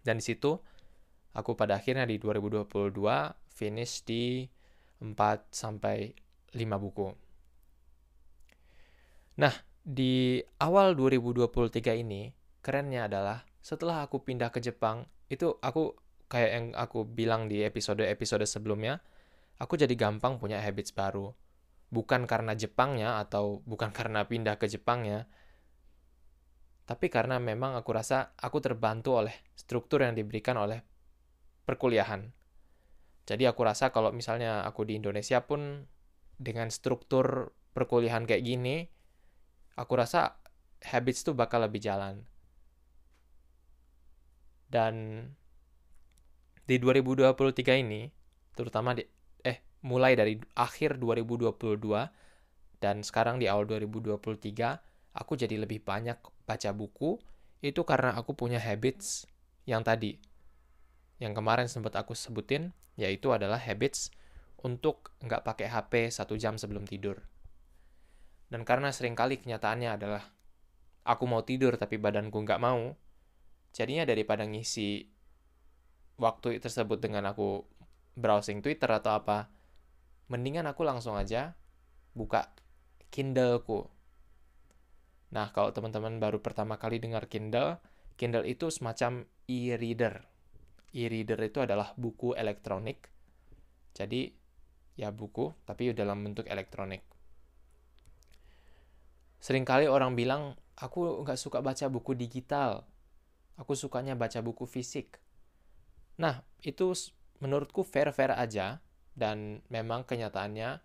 Dan 0.00 0.20
di 0.20 0.24
situ 0.24 0.56
aku 1.36 1.52
pada 1.54 1.76
akhirnya 1.76 2.08
di 2.08 2.16
2022 2.16 2.92
finish 3.52 4.02
di 4.08 4.48
4 5.04 5.52
sampai 5.52 6.16
5 6.56 6.80
buku. 6.80 7.08
Nah, 9.38 9.54
di 9.88 10.44
awal 10.60 10.92
2023 10.92 12.04
ini 12.04 12.28
kerennya 12.60 13.08
adalah 13.08 13.48
setelah 13.64 14.04
aku 14.04 14.20
pindah 14.20 14.52
ke 14.52 14.60
Jepang, 14.60 15.08
itu 15.32 15.56
aku 15.64 15.96
kayak 16.28 16.50
yang 16.52 16.66
aku 16.76 17.08
bilang 17.08 17.48
di 17.48 17.64
episode-episode 17.64 18.44
sebelumnya, 18.44 19.00
aku 19.56 19.80
jadi 19.80 19.96
gampang 19.96 20.36
punya 20.36 20.60
habits 20.60 20.92
baru 20.92 21.32
bukan 21.88 22.28
karena 22.28 22.52
Jepangnya 22.52 23.16
atau 23.16 23.64
bukan 23.64 23.88
karena 23.96 24.28
pindah 24.28 24.60
ke 24.60 24.68
Jepangnya, 24.68 25.24
tapi 26.84 27.08
karena 27.08 27.40
memang 27.40 27.76
aku 27.76 27.96
rasa 27.96 28.36
aku 28.36 28.60
terbantu 28.60 29.16
oleh 29.16 29.32
struktur 29.56 30.04
yang 30.04 30.12
diberikan 30.12 30.60
oleh 30.60 30.84
perkuliahan. 31.64 32.28
Jadi 33.28 33.44
aku 33.44 33.60
rasa 33.64 33.92
kalau 33.92 34.12
misalnya 34.12 34.64
aku 34.64 34.88
di 34.88 34.96
Indonesia 34.96 35.44
pun 35.44 35.84
dengan 36.36 36.72
struktur 36.72 37.52
perkuliahan 37.72 38.24
kayak 38.24 38.44
gini, 38.44 38.88
aku 39.78 39.92
rasa 39.94 40.34
habits 40.82 41.22
tuh 41.22 41.38
bakal 41.38 41.62
lebih 41.62 41.78
jalan. 41.78 42.26
Dan 44.68 45.24
di 46.68 46.76
2023 46.76 47.80
ini, 47.80 48.10
terutama 48.52 48.92
di 48.92 49.06
mulai 49.82 50.18
dari 50.18 50.38
akhir 50.58 50.98
2022 50.98 51.78
dan 52.82 52.96
sekarang 53.06 53.38
di 53.38 53.46
awal 53.46 53.66
2023 53.66 55.14
aku 55.14 55.32
jadi 55.38 55.54
lebih 55.58 55.82
banyak 55.86 56.18
baca 56.46 56.70
buku 56.74 57.18
itu 57.62 57.82
karena 57.86 58.14
aku 58.18 58.34
punya 58.34 58.58
habits 58.58 59.26
yang 59.66 59.82
tadi 59.86 60.18
yang 61.18 61.34
kemarin 61.34 61.66
sempat 61.70 61.94
aku 61.98 62.14
sebutin 62.14 62.74
yaitu 62.98 63.30
adalah 63.30 63.58
habits 63.58 64.10
untuk 64.58 65.14
nggak 65.22 65.46
pakai 65.46 65.70
HP 65.70 66.10
satu 66.10 66.34
jam 66.34 66.58
sebelum 66.58 66.82
tidur. 66.82 67.22
Dan 68.48 68.64
karena 68.64 68.88
sering 68.92 69.12
kali 69.12 69.36
kenyataannya 69.36 69.90
adalah 69.92 70.24
aku 71.04 71.24
mau 71.28 71.44
tidur 71.44 71.76
tapi 71.76 72.00
badanku 72.00 72.40
nggak 72.44 72.60
mau, 72.60 72.96
jadinya 73.72 74.08
daripada 74.08 74.48
ngisi 74.48 75.04
waktu 76.18 76.58
tersebut 76.58 76.98
dengan 76.98 77.28
aku 77.30 77.62
browsing 78.18 78.64
Twitter 78.64 78.90
atau 78.90 79.14
apa, 79.14 79.52
mendingan 80.32 80.66
aku 80.66 80.82
langsung 80.82 81.14
aja 81.14 81.54
buka 82.12 82.50
Kindleku. 83.08 83.88
Nah, 85.28 85.52
kalau 85.52 85.72
teman-teman 85.76 86.16
baru 86.16 86.40
pertama 86.40 86.80
kali 86.80 87.00
dengar 87.00 87.28
Kindle, 87.28 87.76
Kindle 88.16 88.48
itu 88.48 88.72
semacam 88.72 89.28
e-reader. 89.44 90.24
E-reader 90.96 91.40
itu 91.44 91.60
adalah 91.60 91.92
buku 92.00 92.32
elektronik. 92.32 93.12
Jadi, 93.92 94.32
ya 94.96 95.12
buku, 95.12 95.52
tapi 95.68 95.92
dalam 95.92 96.24
bentuk 96.24 96.48
elektronik. 96.48 97.04
Seringkali 99.38 99.86
orang 99.86 100.18
bilang, 100.18 100.58
aku 100.78 101.22
nggak 101.22 101.38
suka 101.38 101.62
baca 101.62 101.86
buku 101.86 102.14
digital. 102.18 102.86
Aku 103.58 103.74
sukanya 103.74 104.14
baca 104.14 104.38
buku 104.42 104.66
fisik. 104.66 105.18
Nah, 106.18 106.42
itu 106.62 106.94
menurutku 107.38 107.86
fair-fair 107.86 108.34
aja, 108.34 108.82
dan 109.18 109.62
memang 109.70 110.06
kenyataannya 110.06 110.78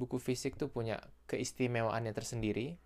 buku 0.00 0.16
fisik 0.16 0.56
tuh 0.56 0.72
punya 0.72 1.00
keistimewaannya 1.28 2.12
tersendiri. 2.16 2.80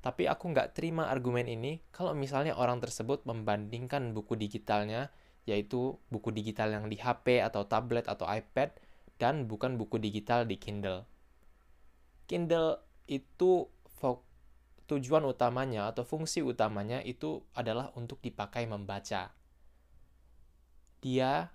Tapi 0.00 0.26
aku 0.26 0.50
nggak 0.50 0.74
terima 0.74 1.10
argumen 1.12 1.44
ini 1.46 1.82
kalau 1.92 2.16
misalnya 2.16 2.56
orang 2.56 2.80
tersebut 2.80 3.22
membandingkan 3.26 4.16
buku 4.16 4.34
digitalnya, 4.38 5.12
yaitu 5.44 5.98
buku 6.10 6.30
digital 6.30 6.70
yang 6.72 6.86
di 6.86 6.96
HP 6.98 7.42
atau 7.42 7.66
tablet 7.66 8.06
atau 8.06 8.26
iPad, 8.26 8.74
dan 9.20 9.44
bukan 9.44 9.76
buku 9.76 10.00
digital 10.00 10.48
di 10.48 10.56
Kindle. 10.56 11.04
Kindle 12.24 12.80
itu 13.10 13.68
tujuan 14.90 15.22
utamanya 15.22 15.86
atau 15.94 16.02
fungsi 16.02 16.42
utamanya 16.42 16.98
itu 17.06 17.46
adalah 17.54 17.94
untuk 17.94 18.18
dipakai 18.18 18.66
membaca. 18.66 19.30
Dia 20.98 21.46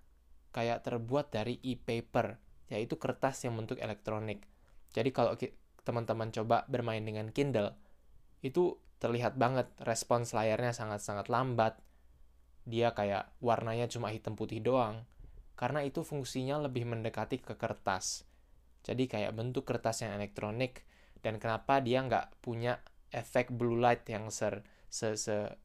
kayak 0.56 0.88
terbuat 0.88 1.36
dari 1.36 1.60
e-paper 1.60 2.40
yaitu 2.72 2.96
kertas 2.96 3.44
yang 3.44 3.60
bentuk 3.60 3.78
elektronik. 3.84 4.48
Jadi 4.96 5.12
kalau 5.12 5.36
teman-teman 5.84 6.32
coba 6.32 6.64
bermain 6.66 7.04
dengan 7.04 7.30
Kindle, 7.30 7.76
itu 8.42 8.80
terlihat 8.98 9.38
banget 9.38 9.70
respons 9.84 10.32
layarnya 10.34 10.72
sangat-sangat 10.72 11.28
lambat. 11.30 11.78
Dia 12.66 12.96
kayak 12.98 13.36
warnanya 13.44 13.86
cuma 13.92 14.10
hitam 14.10 14.34
putih 14.34 14.64
doang. 14.64 15.06
Karena 15.60 15.86
itu 15.86 16.02
fungsinya 16.02 16.58
lebih 16.64 16.88
mendekati 16.90 17.38
ke 17.44 17.54
kertas. 17.60 18.26
Jadi 18.82 19.06
kayak 19.06 19.36
bentuk 19.38 19.68
kertas 19.68 20.02
yang 20.02 20.18
elektronik 20.18 20.88
dan 21.26 21.42
kenapa 21.42 21.82
dia 21.82 22.06
nggak 22.06 22.38
punya 22.46 22.78
efek 23.10 23.50
blue 23.50 23.82
light 23.82 24.06
yang 24.06 24.30
ser 24.30 24.62
se, 24.94 25.18
se 25.18 25.58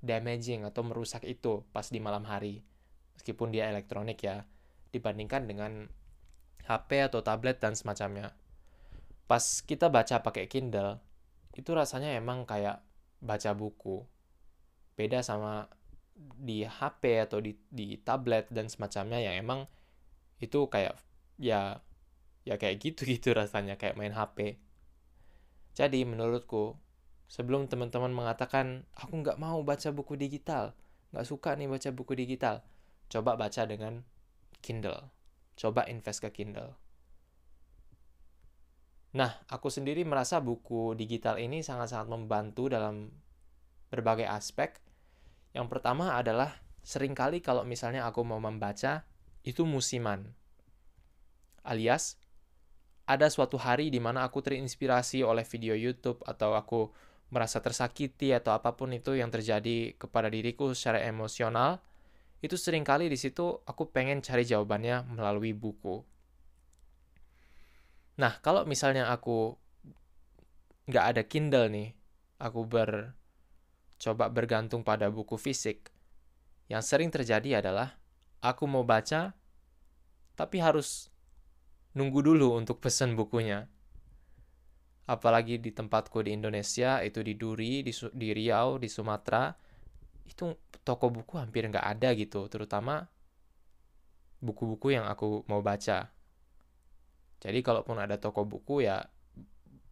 damaging 0.00 0.64
atau 0.64 0.82
merusak 0.82 1.28
itu 1.28 1.62
pas 1.70 1.84
di 1.92 2.00
malam 2.00 2.24
hari. 2.24 2.64
Meskipun 3.20 3.52
dia 3.52 3.68
elektronik 3.68 4.18
ya, 4.24 4.48
dibandingkan 4.90 5.44
dengan 5.44 5.92
HP 6.64 7.12
atau 7.12 7.20
tablet 7.20 7.60
dan 7.60 7.76
semacamnya. 7.76 8.32
Pas 9.28 9.60
kita 9.62 9.92
baca 9.92 10.24
pakai 10.24 10.48
Kindle, 10.48 10.98
itu 11.52 11.70
rasanya 11.76 12.16
emang 12.16 12.48
kayak 12.48 12.80
baca 13.20 13.52
buku. 13.52 14.02
Beda 14.96 15.20
sama 15.22 15.68
di 16.18 16.66
HP 16.66 17.28
atau 17.28 17.38
di, 17.38 17.54
di 17.70 18.00
tablet 18.00 18.50
dan 18.50 18.66
semacamnya 18.66 19.22
yang 19.22 19.38
emang 19.38 19.60
itu 20.42 20.66
kayak 20.66 20.98
ya 21.38 21.78
ya 22.42 22.54
kayak 22.58 22.82
gitu-gitu 22.82 23.34
rasanya 23.38 23.78
kayak 23.78 23.94
main 23.94 24.14
HP. 24.14 24.58
Jadi 25.78 26.02
menurutku 26.02 26.74
sebelum 27.30 27.70
teman-teman 27.70 28.10
mengatakan 28.10 28.82
aku 28.98 29.22
nggak 29.22 29.38
mau 29.38 29.62
baca 29.62 29.94
buku 29.94 30.18
digital, 30.18 30.74
nggak 31.14 31.26
suka 31.30 31.54
nih 31.54 31.70
baca 31.70 31.94
buku 31.94 32.18
digital, 32.18 32.66
coba 33.06 33.38
baca 33.38 33.62
dengan 33.62 34.02
Kindle 34.58 35.14
coba 35.58 35.90
invest 35.90 36.22
ke 36.22 36.30
Kindle. 36.30 36.78
Nah, 39.18 39.42
aku 39.50 39.66
sendiri 39.66 40.06
merasa 40.06 40.38
buku 40.38 40.94
digital 40.94 41.42
ini 41.42 41.66
sangat-sangat 41.66 42.06
membantu 42.06 42.70
dalam 42.70 43.10
berbagai 43.90 44.30
aspek. 44.30 44.78
Yang 45.50 45.66
pertama 45.74 46.14
adalah 46.14 46.62
sering 46.86 47.18
kali 47.18 47.42
kalau 47.42 47.66
misalnya 47.66 48.06
aku 48.06 48.22
mau 48.22 48.38
membaca, 48.38 49.02
itu 49.42 49.66
musiman. 49.66 50.30
Alias, 51.66 52.14
ada 53.08 53.32
suatu 53.32 53.56
hari 53.56 53.88
di 53.88 53.96
mana 54.04 54.28
aku 54.28 54.44
terinspirasi 54.44 55.24
oleh 55.24 55.40
video 55.48 55.72
YouTube 55.72 56.20
atau 56.28 56.52
aku 56.52 56.92
merasa 57.32 57.64
tersakiti 57.64 58.36
atau 58.36 58.52
apa 58.52 58.76
pun 58.76 58.92
itu 58.92 59.16
yang 59.16 59.32
terjadi 59.32 59.96
kepada 59.96 60.28
diriku 60.28 60.76
secara 60.76 61.00
emosional, 61.08 61.80
itu 62.44 62.60
sering 62.60 62.84
kali 62.84 63.08
di 63.08 63.16
situ 63.16 63.64
aku 63.64 63.88
pengen 63.88 64.20
cari 64.20 64.44
jawabannya 64.44 65.08
melalui 65.08 65.56
buku. 65.56 66.04
Nah, 68.20 68.36
kalau 68.44 68.68
misalnya 68.68 69.08
aku 69.08 69.56
nggak 70.84 71.04
ada 71.16 71.22
Kindle 71.24 71.72
nih, 71.72 71.88
aku 72.44 72.68
ber 72.68 73.16
coba 73.96 74.28
bergantung 74.28 74.84
pada 74.84 75.08
buku 75.08 75.40
fisik. 75.40 75.88
Yang 76.68 76.82
sering 76.92 77.08
terjadi 77.08 77.64
adalah 77.64 77.96
aku 78.44 78.68
mau 78.68 78.84
baca, 78.84 79.32
tapi 80.36 80.60
harus 80.60 81.08
nunggu 81.98 82.22
dulu 82.22 82.54
untuk 82.54 82.78
pesan 82.78 83.18
bukunya. 83.18 83.66
Apalagi 85.10 85.58
di 85.58 85.74
tempatku 85.74 86.22
di 86.22 86.36
Indonesia, 86.38 87.02
itu 87.02 87.24
di 87.26 87.34
Duri, 87.34 87.82
di, 87.82 87.90
di 87.90 88.28
Riau, 88.30 88.78
di 88.78 88.86
Sumatera, 88.86 89.50
itu 90.28 90.54
toko 90.86 91.10
buku 91.10 91.40
hampir 91.40 91.66
nggak 91.66 91.82
ada 91.98 92.14
gitu, 92.14 92.46
terutama 92.46 93.08
buku-buku 94.38 94.94
yang 94.94 95.10
aku 95.10 95.42
mau 95.50 95.64
baca. 95.64 96.12
Jadi 97.42 97.58
kalaupun 97.64 97.98
ada 97.98 98.18
toko 98.18 98.46
buku 98.46 98.86
ya 98.86 99.02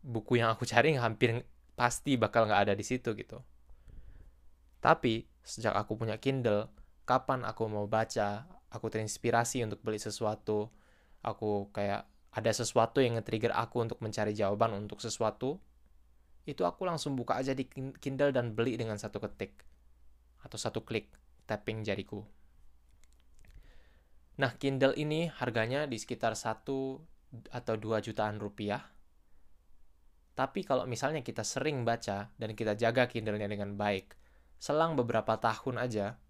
buku 0.06 0.38
yang 0.38 0.54
aku 0.54 0.62
cari 0.62 0.94
hampir 0.94 1.42
pasti 1.75 2.14
bakal 2.14 2.46
nggak 2.46 2.70
ada 2.70 2.75
di 2.78 2.84
situ 2.86 3.16
gitu. 3.18 3.42
Tapi 4.78 5.26
sejak 5.42 5.75
aku 5.75 5.98
punya 5.98 6.20
Kindle, 6.20 6.70
kapan 7.08 7.42
aku 7.42 7.66
mau 7.66 7.90
baca, 7.90 8.46
aku 8.70 8.86
terinspirasi 8.86 9.66
untuk 9.66 9.82
beli 9.82 9.98
sesuatu, 9.98 10.70
aku 11.23 11.73
kayak 11.73 12.08
ada 12.37 12.52
sesuatu 12.52 13.00
yang 13.00 13.16
nge-trigger 13.16 13.56
aku 13.56 13.80
untuk 13.80 13.99
mencari 14.04 14.37
jawaban 14.37 14.76
untuk 14.76 15.00
sesuatu, 15.00 15.56
itu 16.44 16.62
aku 16.62 16.85
langsung 16.85 17.16
buka 17.16 17.40
aja 17.40 17.56
di 17.56 17.64
Kindle 17.73 18.30
dan 18.30 18.52
beli 18.52 18.76
dengan 18.76 19.00
satu 19.00 19.18
ketik 19.18 19.64
atau 20.44 20.58
satu 20.61 20.85
klik 20.85 21.11
tapping 21.49 21.82
jariku. 21.82 22.23
Nah, 24.37 24.52
Kindle 24.61 24.92
ini 25.00 25.32
harganya 25.32 25.88
di 25.88 25.96
sekitar 25.96 26.37
1 26.37 26.61
atau 27.50 27.75
2 27.75 28.04
jutaan 28.04 28.37
rupiah. 28.37 28.85
Tapi 30.37 30.61
kalau 30.68 30.85
misalnya 30.85 31.25
kita 31.25 31.40
sering 31.40 31.88
baca 31.88 32.28
dan 32.37 32.50
kita 32.52 32.76
jaga 32.76 33.08
Kindle-nya 33.08 33.49
dengan 33.49 33.73
baik, 33.80 34.12
selang 34.61 34.92
beberapa 34.92 35.40
tahun 35.40 35.80
aja, 35.80 36.20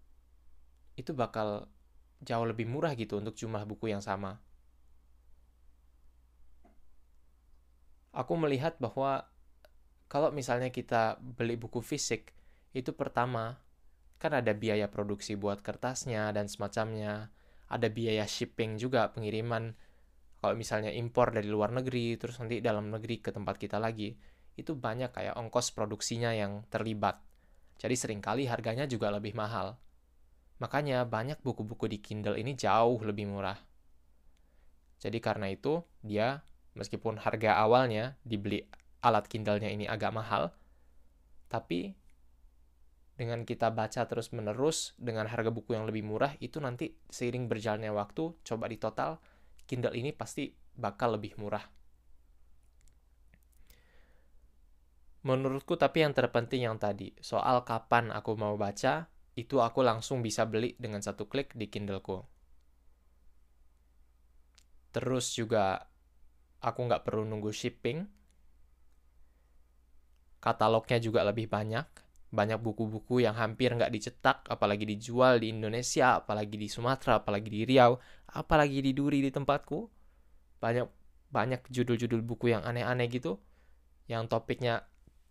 itu 0.95 1.11
bakal 1.11 1.67
jauh 2.23 2.47
lebih 2.47 2.65
murah 2.65 2.95
gitu 2.95 3.19
untuk 3.19 3.35
jumlah 3.35 3.67
buku 3.67 3.91
yang 3.91 3.99
sama. 3.99 4.39
Aku 8.17 8.33
melihat 8.33 8.81
bahwa 8.81 9.29
kalau 10.09 10.33
misalnya 10.33 10.73
kita 10.73 11.21
beli 11.21 11.53
buku 11.53 11.85
fisik, 11.85 12.33
itu 12.73 12.89
pertama 12.97 13.61
kan 14.17 14.33
ada 14.33 14.57
biaya 14.57 14.89
produksi 14.89 15.37
buat 15.37 15.61
kertasnya 15.61 16.33
dan 16.33 16.49
semacamnya, 16.49 17.29
ada 17.69 17.87
biaya 17.93 18.25
shipping 18.25 18.81
juga 18.81 19.13
pengiriman. 19.13 19.77
Kalau 20.41 20.57
misalnya 20.57 20.89
impor 20.89 21.29
dari 21.29 21.45
luar 21.45 21.69
negeri, 21.69 22.17
terus 22.17 22.41
nanti 22.41 22.57
dalam 22.57 22.89
negeri 22.89 23.21
ke 23.21 23.29
tempat 23.29 23.61
kita 23.61 23.77
lagi, 23.77 24.17
itu 24.57 24.73
banyak 24.73 25.13
kayak 25.13 25.37
ongkos 25.37 25.69
produksinya 25.77 26.33
yang 26.33 26.65
terlibat. 26.73 27.21
Jadi 27.77 27.93
sering 27.93 28.21
kali 28.25 28.49
harganya 28.49 28.89
juga 28.89 29.13
lebih 29.13 29.37
mahal. 29.37 29.77
Makanya 30.57 31.05
banyak 31.05 31.37
buku-buku 31.45 31.85
di 31.85 32.01
Kindle 32.01 32.41
ini 32.41 32.57
jauh 32.57 32.97
lebih 33.05 33.29
murah. 33.29 33.57
Jadi 34.97 35.21
karena 35.21 35.53
itu, 35.53 35.85
dia 36.01 36.41
meskipun 36.77 37.17
harga 37.17 37.57
awalnya 37.57 38.15
dibeli 38.21 38.63
alat 39.01 39.25
Kindle-nya 39.25 39.73
ini 39.73 39.89
agak 39.89 40.13
mahal, 40.13 40.53
tapi 41.49 41.97
dengan 43.17 43.41
kita 43.41 43.73
baca 43.73 44.05
terus-menerus 44.05 44.93
dengan 45.01 45.25
harga 45.25 45.49
buku 45.49 45.73
yang 45.73 45.89
lebih 45.89 46.05
murah 46.05 46.37
itu 46.37 46.61
nanti 46.61 46.93
seiring 47.09 47.49
berjalannya 47.49 47.89
waktu 47.89 48.37
coba 48.45 48.69
di 48.69 48.77
total 48.77 49.17
Kindle 49.65 49.97
ini 49.97 50.13
pasti 50.13 50.53
bakal 50.77 51.17
lebih 51.17 51.33
murah. 51.41 51.65
Menurutku 55.25 55.75
tapi 55.75 56.05
yang 56.05 56.13
terpenting 56.13 56.63
yang 56.69 56.77
tadi 56.77 57.11
soal 57.19 57.65
kapan 57.65 58.13
aku 58.13 58.37
mau 58.37 58.55
baca 58.55 59.09
itu 59.33 59.59
aku 59.59 59.81
langsung 59.83 60.21
bisa 60.21 60.45
beli 60.45 60.77
dengan 60.77 61.01
satu 61.01 61.25
klik 61.25 61.57
di 61.57 61.67
Kindleku. 61.67 62.23
Terus 64.93 65.33
juga 65.35 65.86
aku 66.67 66.79
nggak 66.87 67.07
perlu 67.07 67.23
nunggu 67.23 67.51
shipping. 67.55 68.03
Katalognya 70.43 70.99
juga 71.01 71.25
lebih 71.25 71.47
banyak 71.49 71.87
banyak 72.27 72.59
buku-buku 72.59 73.23
yang 73.23 73.39
hampir 73.39 73.71
nggak 73.71 73.91
dicetak, 73.91 74.43
apalagi 74.51 74.83
dijual 74.83 75.39
di 75.39 75.55
Indonesia, 75.55 76.19
apalagi 76.19 76.59
di 76.59 76.67
Sumatera, 76.67 77.23
apalagi 77.23 77.47
di 77.47 77.63
Riau, 77.63 77.95
apalagi 78.35 78.83
di 78.83 78.91
Duri 78.91 79.23
di 79.23 79.31
tempatku. 79.31 79.87
Banyak 80.59 80.87
banyak 81.31 81.61
judul-judul 81.71 82.23
buku 82.23 82.51
yang 82.51 82.63
aneh-aneh 82.67 83.07
gitu, 83.07 83.39
yang 84.11 84.27
topiknya 84.27 84.87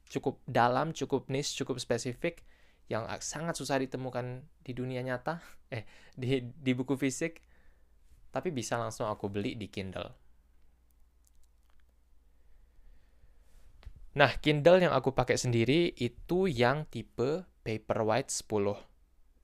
cukup 0.08 0.40
dalam, 0.48 0.96
cukup 0.96 1.28
niche, 1.28 1.52
cukup 1.60 1.76
spesifik, 1.80 2.44
yang 2.88 3.04
sangat 3.20 3.60
susah 3.60 3.76
ditemukan 3.80 4.44
di 4.64 4.72
dunia 4.72 5.04
nyata, 5.04 5.44
eh 5.76 5.84
di 6.16 6.48
di 6.48 6.72
buku 6.72 6.96
fisik, 6.96 7.44
tapi 8.32 8.48
bisa 8.56 8.80
langsung 8.80 9.04
aku 9.04 9.28
beli 9.28 9.52
di 9.52 9.68
Kindle. 9.68 10.25
Nah, 14.16 14.32
Kindle 14.40 14.80
yang 14.80 14.96
aku 14.96 15.12
pakai 15.12 15.36
sendiri 15.36 15.92
itu 15.92 16.48
yang 16.48 16.88
tipe 16.88 17.44
Paperwhite 17.60 18.32
10. 18.32 18.80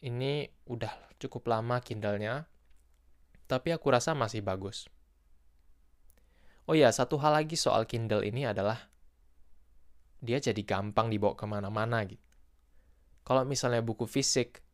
Ini 0.09 0.49
udah 0.65 1.13
cukup 1.21 1.45
lama 1.53 1.77
Kindle-nya, 1.85 2.49
tapi 3.45 3.69
aku 3.77 3.93
rasa 3.93 4.17
masih 4.17 4.41
bagus. 4.41 4.89
Oh 6.65 6.73
ya, 6.73 6.89
satu 6.89 7.21
hal 7.21 7.37
lagi 7.37 7.53
soal 7.53 7.85
Kindle 7.85 8.25
ini 8.25 8.49
adalah 8.49 8.89
dia 10.25 10.41
jadi 10.41 10.65
gampang 10.65 11.13
dibawa 11.13 11.37
ke 11.37 11.45
mana-mana 11.45 12.01
gitu. 12.09 12.25
Kalau 13.29 13.45
misalnya 13.45 13.85
buku 13.85 14.09
fisik, 14.09 14.65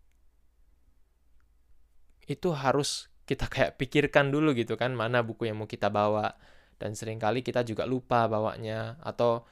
itu 2.30 2.48
harus 2.54 3.10
kita 3.26 3.50
kayak 3.52 3.82
pikirkan 3.82 4.30
dulu 4.30 4.54
gitu 4.54 4.78
kan, 4.78 4.94
mana 4.94 5.26
buku 5.26 5.50
yang 5.50 5.58
mau 5.58 5.66
kita 5.66 5.90
bawa. 5.90 6.38
Dan 6.78 6.94
sering 6.94 7.18
kali 7.18 7.42
kita 7.42 7.66
juga 7.66 7.82
lupa 7.82 8.30
bawanya, 8.30 9.02
atau 9.02 9.42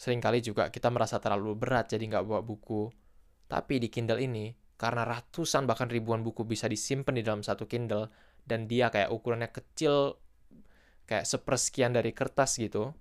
Seringkali 0.00 0.40
juga 0.40 0.72
kita 0.72 0.88
merasa 0.88 1.20
terlalu 1.20 1.60
berat 1.60 1.92
jadi 1.92 2.00
nggak 2.00 2.24
bawa 2.24 2.40
buku. 2.40 2.88
Tapi 3.44 3.76
di 3.76 3.92
Kindle 3.92 4.24
ini, 4.24 4.48
karena 4.80 5.04
ratusan 5.04 5.68
bahkan 5.68 5.92
ribuan 5.92 6.24
buku 6.24 6.48
bisa 6.48 6.64
disimpan 6.72 7.12
di 7.12 7.20
dalam 7.20 7.44
satu 7.44 7.68
Kindle, 7.68 8.08
dan 8.48 8.64
dia 8.64 8.88
kayak 8.88 9.12
ukurannya 9.12 9.52
kecil, 9.52 10.16
kayak 11.04 11.28
sepersekian 11.28 11.92
dari 11.92 12.16
kertas 12.16 12.56
gitu, 12.56 12.96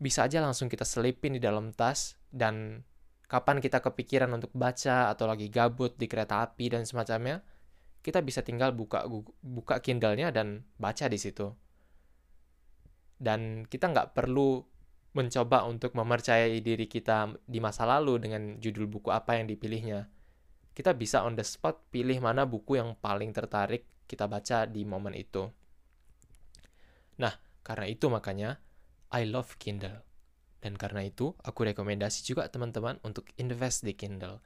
bisa 0.00 0.24
aja 0.24 0.40
langsung 0.40 0.72
kita 0.72 0.88
selipin 0.88 1.36
di 1.36 1.44
dalam 1.44 1.68
tas, 1.76 2.16
dan 2.32 2.80
kapan 3.28 3.60
kita 3.60 3.84
kepikiran 3.84 4.32
untuk 4.32 4.54
baca 4.56 5.12
atau 5.12 5.28
lagi 5.28 5.52
gabut 5.52 5.92
di 6.00 6.08
kereta 6.08 6.40
api 6.40 6.72
dan 6.72 6.88
semacamnya, 6.88 7.44
kita 8.00 8.24
bisa 8.24 8.40
tinggal 8.40 8.72
buka 8.72 9.04
buka 9.44 9.84
Kindle-nya 9.84 10.32
dan 10.32 10.64
baca 10.80 11.04
di 11.04 11.20
situ 11.20 11.52
dan 13.18 13.68
kita 13.68 13.90
nggak 13.90 14.16
perlu 14.16 14.62
mencoba 15.14 15.62
untuk 15.70 15.94
mempercayai 15.94 16.58
diri 16.58 16.90
kita 16.90 17.38
di 17.46 17.62
masa 17.62 17.86
lalu 17.86 18.18
dengan 18.18 18.58
judul 18.58 18.90
buku 18.90 19.14
apa 19.14 19.38
yang 19.38 19.46
dipilihnya. 19.46 20.10
Kita 20.74 20.90
bisa 20.90 21.22
on 21.22 21.38
the 21.38 21.46
spot 21.46 21.86
pilih 21.94 22.18
mana 22.18 22.42
buku 22.42 22.82
yang 22.82 22.98
paling 22.98 23.30
tertarik 23.30 23.86
kita 24.10 24.26
baca 24.26 24.66
di 24.66 24.82
momen 24.82 25.14
itu. 25.14 25.46
Nah, 27.22 27.38
karena 27.62 27.86
itu 27.86 28.10
makanya 28.10 28.58
I 29.14 29.22
love 29.30 29.54
Kindle. 29.62 30.02
Dan 30.58 30.74
karena 30.74 31.06
itu, 31.06 31.36
aku 31.44 31.68
rekomendasi 31.70 32.26
juga 32.26 32.48
teman-teman 32.50 32.98
untuk 33.06 33.28
invest 33.38 33.86
di 33.86 33.94
Kindle. 33.94 34.42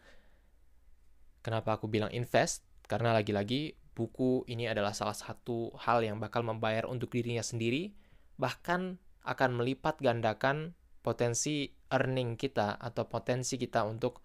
Kenapa 1.40 1.78
aku 1.80 1.88
bilang 1.88 2.10
invest? 2.12 2.66
Karena 2.84 3.14
lagi-lagi 3.14 3.78
buku 3.96 4.44
ini 4.50 4.66
adalah 4.66 4.92
salah 4.92 5.14
satu 5.14 5.72
hal 5.78 6.04
yang 6.04 6.18
bakal 6.20 6.42
membayar 6.42 6.84
untuk 6.90 7.14
dirinya 7.14 7.40
sendiri, 7.40 7.94
bahkan 8.38 9.02
akan 9.26 9.60
melipat 9.60 10.00
gandakan 10.00 10.72
potensi 11.04 11.68
earning 11.92 12.38
kita 12.38 12.78
atau 12.80 13.04
potensi 13.10 13.58
kita 13.60 13.84
untuk 13.84 14.24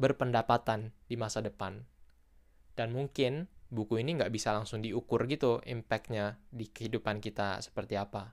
berpendapatan 0.00 0.94
di 1.04 1.20
masa 1.20 1.44
depan. 1.44 1.84
Dan 2.72 2.96
mungkin 2.96 3.50
buku 3.68 4.00
ini 4.00 4.16
nggak 4.16 4.32
bisa 4.32 4.56
langsung 4.56 4.80
diukur 4.80 5.28
gitu 5.28 5.60
impact-nya 5.62 6.40
di 6.48 6.72
kehidupan 6.72 7.20
kita 7.20 7.60
seperti 7.60 8.00
apa. 8.00 8.32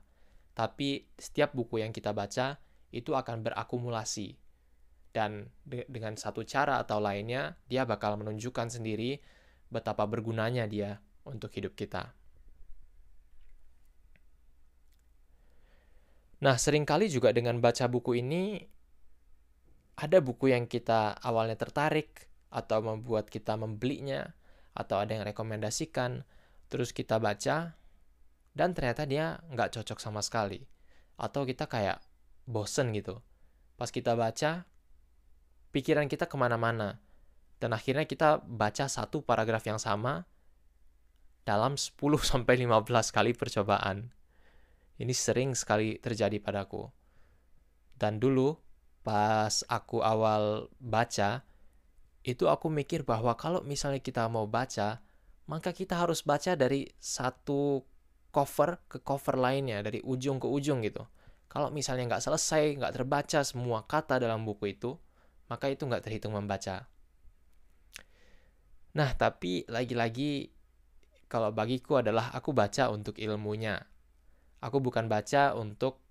Tapi 0.56 1.06
setiap 1.14 1.54
buku 1.54 1.84
yang 1.84 1.92
kita 1.94 2.10
baca 2.10 2.58
itu 2.90 3.12
akan 3.14 3.44
berakumulasi. 3.44 4.34
Dan 5.12 5.48
de 5.64 5.84
dengan 5.88 6.18
satu 6.18 6.42
cara 6.44 6.82
atau 6.82 7.00
lainnya, 7.00 7.56
dia 7.70 7.84
bakal 7.84 8.18
menunjukkan 8.18 8.68
sendiri 8.68 9.20
betapa 9.68 10.08
bergunanya 10.08 10.64
dia 10.66 10.98
untuk 11.28 11.52
hidup 11.54 11.76
kita. 11.76 12.17
Nah, 16.38 16.54
sering 16.54 16.86
kali 16.86 17.10
juga 17.10 17.34
dengan 17.34 17.58
baca 17.58 17.90
buku 17.90 18.22
ini, 18.22 18.62
ada 19.98 20.22
buku 20.22 20.54
yang 20.54 20.70
kita 20.70 21.18
awalnya 21.18 21.58
tertarik, 21.58 22.30
atau 22.48 22.80
membuat 22.80 23.28
kita 23.28 23.58
membelinya, 23.58 24.32
atau 24.72 25.02
ada 25.02 25.18
yang 25.18 25.26
rekomendasikan, 25.26 26.22
terus 26.70 26.94
kita 26.94 27.18
baca, 27.18 27.74
dan 28.54 28.68
ternyata 28.74 29.02
dia 29.04 29.42
nggak 29.50 29.74
cocok 29.74 29.98
sama 29.98 30.22
sekali. 30.22 30.62
Atau 31.18 31.42
kita 31.42 31.66
kayak 31.66 31.98
bosen 32.46 32.94
gitu. 32.94 33.18
Pas 33.74 33.90
kita 33.90 34.14
baca, 34.14 34.66
pikiran 35.74 36.06
kita 36.06 36.30
ke 36.30 36.36
mana-mana. 36.38 37.02
Dan 37.58 37.74
akhirnya 37.74 38.06
kita 38.06 38.46
baca 38.46 38.86
satu 38.86 39.26
paragraf 39.26 39.66
yang 39.66 39.82
sama 39.82 40.22
dalam 41.42 41.74
10-15 41.74 42.38
kali 43.16 43.34
percobaan. 43.34 44.14
Ini 44.98 45.14
sering 45.14 45.54
sekali 45.54 45.98
terjadi 46.02 46.42
padaku. 46.42 46.90
Dan 47.94 48.18
dulu, 48.18 48.58
pas 49.06 49.62
aku 49.70 50.02
awal 50.02 50.66
baca, 50.82 51.46
itu 52.26 52.44
aku 52.50 52.66
mikir 52.66 53.06
bahwa 53.06 53.38
kalau 53.38 53.62
misalnya 53.62 54.02
kita 54.02 54.26
mau 54.26 54.50
baca, 54.50 55.00
maka 55.46 55.70
kita 55.70 55.96
harus 55.96 56.26
baca 56.26 56.58
dari 56.58 56.84
satu 56.98 57.82
cover 58.34 58.84
ke 58.90 58.98
cover 59.00 59.38
lainnya, 59.38 59.80
dari 59.80 60.02
ujung 60.02 60.42
ke 60.42 60.46
ujung 60.50 60.82
gitu. 60.84 61.06
Kalau 61.48 61.72
misalnya 61.72 62.04
nggak 62.14 62.24
selesai, 62.28 62.76
nggak 62.76 62.94
terbaca 62.94 63.40
semua 63.40 63.86
kata 63.88 64.20
dalam 64.20 64.44
buku 64.44 64.76
itu, 64.76 64.98
maka 65.48 65.72
itu 65.72 65.88
nggak 65.88 66.04
terhitung 66.04 66.36
membaca. 66.36 66.84
Nah, 68.92 69.10
tapi 69.16 69.64
lagi-lagi 69.70 70.52
kalau 71.28 71.52
bagiku 71.52 72.04
adalah 72.04 72.28
aku 72.36 72.52
baca 72.52 72.92
untuk 72.92 73.16
ilmunya, 73.16 73.80
Aku 74.58 74.82
bukan 74.82 75.06
baca 75.06 75.54
untuk 75.54 76.02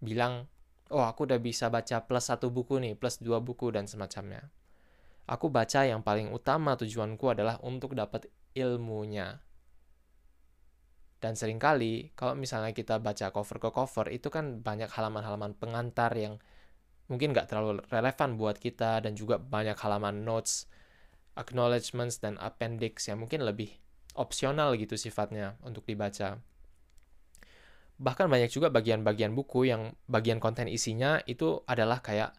bilang, 0.00 0.48
oh 0.88 1.04
aku 1.04 1.28
udah 1.28 1.40
bisa 1.40 1.68
baca 1.68 2.04
plus 2.04 2.24
satu 2.28 2.48
buku 2.48 2.80
nih, 2.80 2.96
plus 2.96 3.20
dua 3.20 3.40
buku 3.44 3.68
dan 3.68 3.84
semacamnya. 3.84 4.48
Aku 5.28 5.52
baca 5.52 5.84
yang 5.84 6.00
paling 6.00 6.32
utama 6.32 6.74
tujuanku 6.74 7.30
adalah 7.30 7.60
untuk 7.62 7.92
dapat 7.92 8.26
ilmunya. 8.56 9.40
Dan 11.22 11.38
sering 11.38 11.62
kali, 11.62 12.10
kalau 12.18 12.34
misalnya 12.34 12.74
kita 12.74 12.98
baca 12.98 13.30
cover 13.30 13.62
ke 13.62 13.70
cover, 13.70 14.06
itu 14.10 14.26
kan 14.26 14.58
banyak 14.58 14.90
halaman-halaman 14.90 15.54
pengantar 15.54 16.10
yang 16.18 16.42
mungkin 17.06 17.30
nggak 17.30 17.46
terlalu 17.46 17.78
relevan 17.86 18.34
buat 18.34 18.58
kita, 18.58 18.98
dan 19.06 19.14
juga 19.14 19.38
banyak 19.38 19.78
halaman 19.78 20.26
notes, 20.26 20.66
acknowledgements, 21.38 22.18
dan 22.18 22.34
appendix 22.42 23.06
yang 23.06 23.22
mungkin 23.22 23.46
lebih 23.46 23.70
opsional 24.18 24.74
gitu 24.74 24.98
sifatnya 24.98 25.54
untuk 25.62 25.86
dibaca 25.86 26.42
bahkan 28.02 28.26
banyak 28.26 28.50
juga 28.50 28.66
bagian-bagian 28.74 29.30
buku 29.30 29.70
yang 29.70 29.94
bagian 30.10 30.42
konten 30.42 30.66
isinya 30.66 31.22
itu 31.30 31.62
adalah 31.70 32.02
kayak 32.02 32.34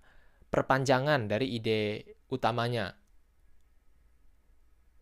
perpanjangan 0.51 1.31
dari 1.31 1.55
ide 1.55 2.03
utamanya. 2.27 2.99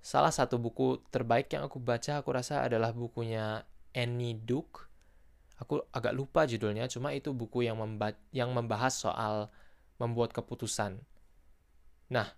Salah 0.05 0.29
satu 0.29 0.61
buku 0.61 1.01
terbaik 1.09 1.49
yang 1.49 1.65
aku 1.65 1.81
baca 1.81 2.21
aku 2.21 2.29
rasa 2.29 2.61
adalah 2.61 2.93
bukunya 2.93 3.65
Annie 3.97 4.37
Duke. 4.37 4.85
Aku 5.61 5.81
agak 5.93 6.13
lupa 6.17 6.45
judulnya, 6.49 6.89
cuma 6.89 7.13
itu 7.13 7.33
buku 7.37 7.65
yang 7.65 7.77
memba 7.77 8.17
yang 8.33 8.49
membahas 8.49 8.97
soal 8.97 9.53
membuat 10.01 10.33
keputusan. 10.33 10.97
Nah, 12.09 12.33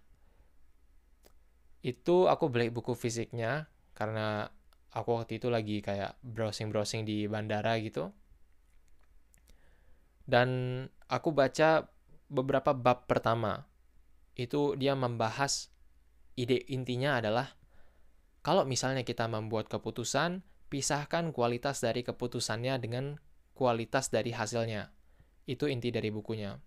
itu 1.83 2.27
aku 2.27 2.51
beli 2.51 2.67
buku 2.67 2.91
fisiknya 2.95 3.71
karena 3.95 4.51
aku 4.93 5.09
waktu 5.17 5.41
itu 5.41 5.49
lagi 5.49 5.81
kayak 5.81 6.21
browsing-browsing 6.21 7.03
di 7.03 7.25
bandara 7.25 7.75
gitu. 7.81 8.13
Dan 10.23 10.49
aku 11.09 11.33
baca 11.35 11.89
beberapa 12.29 12.71
bab 12.71 13.09
pertama. 13.09 13.65
Itu 14.37 14.77
dia 14.79 14.93
membahas 14.93 15.73
ide 16.33 16.65
intinya 16.69 17.21
adalah 17.21 17.53
kalau 18.45 18.67
misalnya 18.67 19.01
kita 19.07 19.25
membuat 19.29 19.69
keputusan, 19.69 20.43
pisahkan 20.67 21.31
kualitas 21.31 21.79
dari 21.79 22.01
keputusannya 22.05 22.75
dengan 22.81 23.17
kualitas 23.55 24.09
dari 24.09 24.33
hasilnya. 24.33 24.91
Itu 25.47 25.67
inti 25.69 25.89
dari 25.93 26.09
bukunya. 26.09 26.57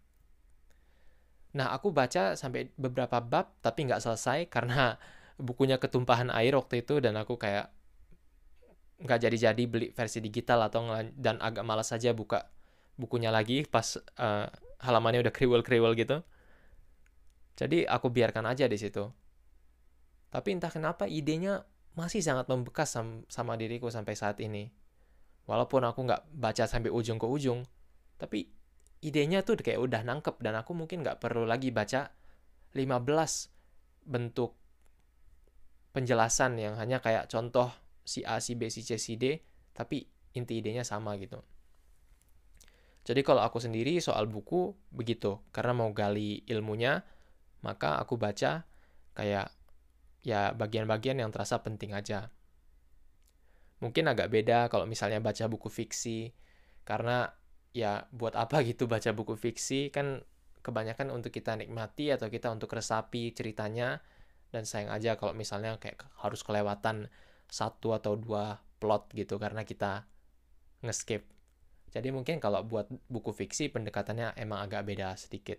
Nah, 1.56 1.72
aku 1.72 1.88
baca 1.88 2.36
sampai 2.36 2.68
beberapa 2.76 3.20
bab, 3.24 3.56
tapi 3.64 3.88
nggak 3.88 4.04
selesai 4.04 4.48
karena 4.52 4.96
bukunya 5.48 5.76
ketumpahan 5.76 6.32
air 6.32 6.56
waktu 6.56 6.84
itu 6.84 7.00
dan 7.00 7.16
aku 7.16 7.36
kayak 7.36 7.72
nggak 8.96 9.28
jadi-jadi 9.28 9.62
beli 9.68 9.86
versi 9.92 10.24
digital 10.24 10.64
atau 10.66 10.88
dan 11.12 11.36
agak 11.44 11.64
malas 11.64 11.92
saja 11.92 12.16
buka 12.16 12.48
bukunya 12.96 13.28
lagi 13.28 13.68
pas 13.68 14.00
uh, 14.16 14.48
halamannya 14.80 15.24
udah 15.24 15.34
kriwel-kriwel 15.34 15.92
gitu. 15.96 16.24
Jadi 17.56 17.88
aku 17.88 18.12
biarkan 18.12 18.44
aja 18.48 18.68
di 18.68 18.76
situ. 18.76 19.08
Tapi 20.28 20.48
entah 20.52 20.68
kenapa 20.68 21.08
idenya 21.08 21.64
masih 21.96 22.20
sangat 22.20 22.44
membekas 22.52 22.92
sama, 22.92 23.24
sama 23.32 23.56
diriku 23.56 23.88
sampai 23.88 24.12
saat 24.12 24.36
ini. 24.44 24.68
Walaupun 25.48 25.80
aku 25.88 26.04
nggak 26.04 26.28
baca 26.36 26.64
sampai 26.68 26.92
ujung 26.92 27.16
ke 27.16 27.24
ujung, 27.24 27.64
tapi 28.20 28.50
idenya 29.00 29.40
tuh 29.40 29.56
kayak 29.56 29.80
udah 29.80 30.02
nangkep 30.04 30.36
dan 30.44 30.58
aku 30.60 30.76
mungkin 30.76 31.00
nggak 31.00 31.22
perlu 31.22 31.48
lagi 31.48 31.72
baca 31.72 32.12
15 32.74 32.84
bentuk 34.04 34.58
penjelasan 35.96 36.60
yang 36.60 36.74
hanya 36.76 37.00
kayak 37.00 37.30
contoh 37.32 37.72
si 38.06 38.22
A, 38.22 38.38
si 38.38 38.54
B, 38.54 38.70
si 38.70 38.86
C, 38.86 38.96
si 38.96 39.18
D, 39.18 39.42
tapi 39.74 40.06
inti 40.38 40.62
idenya 40.62 40.86
sama 40.86 41.18
gitu. 41.18 41.42
Jadi 43.06 43.20
kalau 43.26 43.42
aku 43.42 43.58
sendiri 43.58 43.98
soal 43.98 44.30
buku 44.30 44.74
begitu, 44.94 45.42
karena 45.50 45.74
mau 45.74 45.90
gali 45.90 46.46
ilmunya, 46.46 47.02
maka 47.66 47.98
aku 47.98 48.14
baca 48.14 48.66
kayak 49.18 49.50
ya 50.22 50.54
bagian-bagian 50.54 51.18
yang 51.18 51.30
terasa 51.34 51.62
penting 51.62 51.94
aja. 51.94 52.30
Mungkin 53.82 54.06
agak 54.06 54.30
beda 54.30 54.70
kalau 54.70 54.86
misalnya 54.86 55.18
baca 55.22 55.46
buku 55.46 55.70
fiksi, 55.70 56.34
karena 56.86 57.30
ya 57.76 58.08
buat 58.14 58.32
apa 58.38 58.64
gitu 58.64 58.88
baca 58.88 59.12
buku 59.12 59.36
fiksi 59.36 59.92
kan 59.92 60.24
kebanyakan 60.64 61.12
untuk 61.12 61.30
kita 61.30 61.54
nikmati 61.54 62.10
atau 62.10 62.26
kita 62.26 62.50
untuk 62.50 62.72
resapi 62.72 63.30
ceritanya 63.36 64.00
dan 64.50 64.64
sayang 64.66 64.90
aja 64.90 65.14
kalau 65.14 65.36
misalnya 65.36 65.76
kayak 65.76 66.08
harus 66.18 66.40
kelewatan 66.40 67.06
satu 67.46 67.94
atau 67.94 68.18
dua 68.18 68.60
plot 68.82 69.12
gitu 69.16 69.40
karena 69.40 69.62
kita 69.62 70.04
ngeskip. 70.84 71.24
Jadi 71.90 72.12
mungkin 72.12 72.42
kalau 72.42 72.60
buat 72.66 72.90
buku 73.08 73.32
fiksi 73.32 73.72
pendekatannya 73.72 74.36
emang 74.36 74.66
agak 74.68 74.84
beda 74.84 75.16
sedikit. 75.16 75.56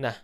Nah, 0.00 0.16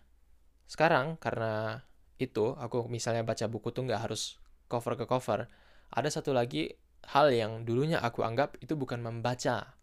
sekarang 0.65 1.21
karena 1.21 1.85
itu 2.17 2.57
aku 2.57 2.89
misalnya 2.89 3.27
baca 3.27 3.45
buku 3.45 3.75
tuh 3.75 3.85
nggak 3.85 4.09
harus 4.09 4.41
cover 4.73 4.97
ke 4.97 5.05
cover. 5.05 5.51
Ada 5.93 6.21
satu 6.21 6.33
lagi 6.33 6.73
hal 7.13 7.31
yang 7.31 7.69
dulunya 7.69 8.01
aku 8.01 8.25
anggap 8.25 8.57
itu 8.65 8.73
bukan 8.75 9.03
membaca. 9.05 9.77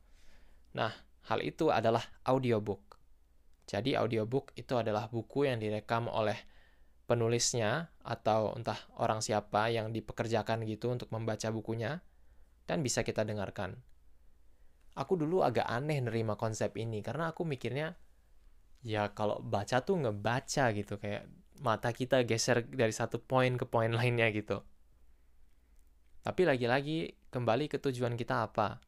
Nah, 0.74 0.92
hal 1.30 1.40
itu 1.46 1.70
adalah 1.70 2.04
audiobook. 2.26 2.98
Jadi 3.64 3.96
audiobook 3.96 4.52
itu 4.60 4.76
adalah 4.76 5.08
buku 5.08 5.48
yang 5.48 5.62
direkam 5.62 6.12
oleh 6.12 6.36
penulisnya 7.04 7.92
atau 8.00 8.56
entah 8.56 8.80
orang 8.96 9.20
siapa 9.20 9.68
yang 9.68 9.92
dipekerjakan 9.92 10.64
gitu 10.64 10.92
untuk 10.92 11.12
membaca 11.12 11.52
bukunya 11.52 12.00
dan 12.64 12.80
bisa 12.80 13.04
kita 13.04 13.28
dengarkan. 13.28 13.76
Aku 14.96 15.18
dulu 15.18 15.42
agak 15.42 15.68
aneh 15.68 16.00
nerima 16.00 16.38
konsep 16.38 16.78
ini 16.80 17.02
karena 17.02 17.34
aku 17.34 17.44
mikirnya 17.44 17.98
ya 18.86 19.12
kalau 19.12 19.42
baca 19.42 19.82
tuh 19.82 20.00
ngebaca 20.00 20.72
gitu 20.76 20.96
kayak 21.02 21.26
mata 21.64 21.90
kita 21.96 22.22
geser 22.28 22.68
dari 22.68 22.92
satu 22.92 23.20
poin 23.20 23.56
ke 23.56 23.66
poin 23.68 23.90
lainnya 23.90 24.30
gitu. 24.32 24.64
Tapi 26.24 26.48
lagi-lagi 26.48 27.20
kembali 27.36 27.68
ke 27.68 27.84
tujuan 27.84 28.16
kita 28.16 28.48
apa? 28.48 28.80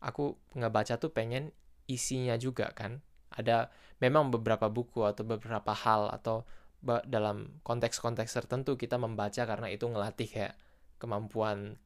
Aku 0.00 0.40
ngebaca 0.56 0.96
tuh 0.96 1.12
pengen 1.12 1.52
isinya 1.84 2.40
juga 2.40 2.72
kan. 2.72 3.04
Ada 3.28 3.68
memang 4.00 4.32
beberapa 4.32 4.72
buku 4.72 5.04
atau 5.04 5.24
beberapa 5.26 5.76
hal 5.76 6.08
atau 6.16 6.48
dalam 6.84 7.58
konteks-konteks 7.66 8.30
tertentu 8.30 8.78
kita 8.78 9.00
membaca 9.00 9.42
karena 9.42 9.68
itu 9.72 9.88
ngelatih 9.90 10.28
kayak 10.30 10.54
kemampuan 11.02 11.80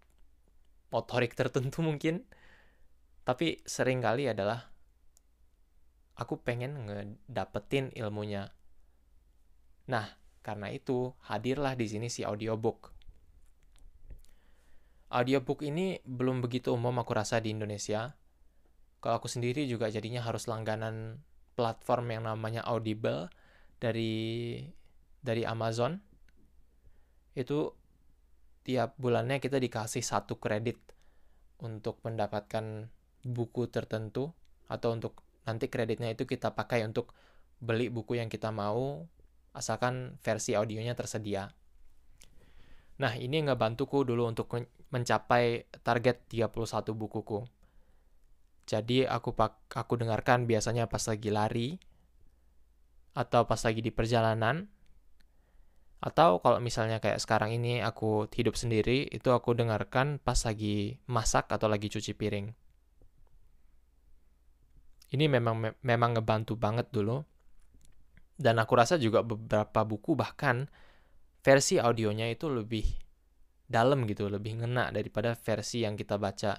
motorik 0.90 1.32
tertentu 1.34 1.80
mungkin. 1.80 2.26
Tapi 3.24 3.62
sering 3.62 4.02
kali 4.02 4.26
adalah 4.26 4.70
aku 6.18 6.40
pengen 6.42 6.88
ngedapetin 6.88 7.94
ilmunya. 7.96 8.52
Nah 9.88 10.06
karena 10.40 10.72
itu 10.72 11.12
hadirlah 11.28 11.76
di 11.76 11.86
sini 11.88 12.08
si 12.08 12.24
audiobook. 12.24 12.92
Audiobook 15.10 15.66
ini 15.66 15.98
belum 16.06 16.38
begitu 16.38 16.70
umum 16.70 17.02
aku 17.02 17.12
rasa 17.16 17.42
di 17.42 17.50
Indonesia. 17.50 18.14
Kalau 19.00 19.16
aku 19.16 19.26
sendiri 19.26 19.64
juga 19.64 19.88
jadinya 19.88 20.22
harus 20.22 20.46
langganan 20.46 21.24
platform 21.56 22.14
yang 22.14 22.22
namanya 22.28 22.62
Audible 22.68 23.32
dari 23.80 24.60
dari 25.20 25.44
Amazon 25.44 26.00
itu 27.36 27.72
tiap 28.66 28.96
bulannya 29.00 29.40
kita 29.40 29.56
dikasih 29.56 30.04
satu 30.04 30.36
kredit 30.36 30.76
untuk 31.60 32.00
mendapatkan 32.04 32.88
buku 33.24 33.68
tertentu 33.68 34.32
atau 34.68 34.96
untuk 34.96 35.20
nanti 35.44 35.68
kreditnya 35.68 36.12
itu 36.12 36.24
kita 36.24 36.52
pakai 36.56 36.84
untuk 36.84 37.12
beli 37.60 37.92
buku 37.92 38.16
yang 38.16 38.32
kita 38.32 38.48
mau 38.48 39.04
asalkan 39.52 40.16
versi 40.22 40.56
audionya 40.56 40.96
tersedia. 40.96 41.52
Nah, 43.00 43.16
ini 43.16 43.44
ngebantuku 43.44 44.04
dulu 44.04 44.28
untuk 44.28 44.52
mencapai 44.92 45.68
target 45.80 46.28
31 46.28 46.92
bukuku. 46.92 47.48
Jadi 48.68 49.02
aku 49.02 49.34
pak 49.34 49.72
aku 49.72 49.98
dengarkan 49.98 50.46
biasanya 50.46 50.86
pas 50.86 51.02
lagi 51.08 51.30
lari 51.32 51.68
atau 53.18 53.42
pas 53.48 53.58
lagi 53.58 53.82
di 53.82 53.90
perjalanan 53.90 54.70
atau 56.00 56.40
kalau 56.40 56.64
misalnya 56.64 56.96
kayak 56.96 57.20
sekarang 57.20 57.52
ini 57.52 57.84
aku 57.84 58.24
hidup 58.32 58.56
sendiri 58.56 59.04
itu 59.12 59.28
aku 59.36 59.52
dengarkan 59.52 60.16
pas 60.16 60.40
lagi 60.48 60.96
masak 61.04 61.52
atau 61.52 61.68
lagi 61.68 61.92
cuci 61.92 62.16
piring. 62.16 62.48
Ini 65.12 65.28
memang 65.28 65.76
memang 65.84 66.10
ngebantu 66.16 66.56
banget 66.56 66.88
dulu. 66.88 67.20
Dan 68.40 68.56
aku 68.56 68.72
rasa 68.72 68.96
juga 68.96 69.20
beberapa 69.20 69.84
buku 69.84 70.16
bahkan 70.16 70.64
versi 71.44 71.76
audionya 71.76 72.24
itu 72.32 72.48
lebih 72.48 72.88
dalam 73.68 74.08
gitu, 74.08 74.32
lebih 74.32 74.64
ngena 74.64 74.88
daripada 74.88 75.36
versi 75.36 75.84
yang 75.84 76.00
kita 76.00 76.16
baca 76.16 76.56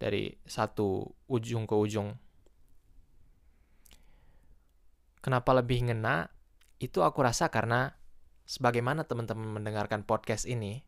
dari 0.00 0.32
satu 0.48 1.04
ujung 1.28 1.68
ke 1.68 1.76
ujung. 1.76 2.16
Kenapa 5.20 5.52
lebih 5.52 5.92
ngena? 5.92 6.32
Itu 6.80 7.04
aku 7.04 7.20
rasa 7.20 7.52
karena 7.52 7.97
sebagaimana 8.48 9.04
teman-teman 9.04 9.60
mendengarkan 9.60 10.08
podcast 10.08 10.48
ini, 10.48 10.80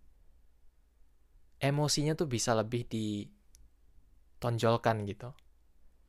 emosinya 1.60 2.16
tuh 2.16 2.24
bisa 2.24 2.56
lebih 2.56 2.88
ditonjolkan 2.88 5.04
gitu. 5.04 5.36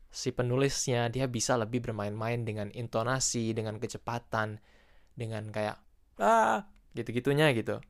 Si 0.07 0.31
penulisnya 0.31 1.11
dia 1.11 1.27
bisa 1.27 1.59
lebih 1.59 1.83
bermain-main 1.83 2.47
dengan 2.47 2.71
intonasi, 2.71 3.51
dengan 3.51 3.83
kecepatan, 3.83 4.63
dengan 5.11 5.51
kayak 5.51 5.75
ah 6.23 6.71
gitu-gitunya 6.95 7.51
gitu. 7.51 7.83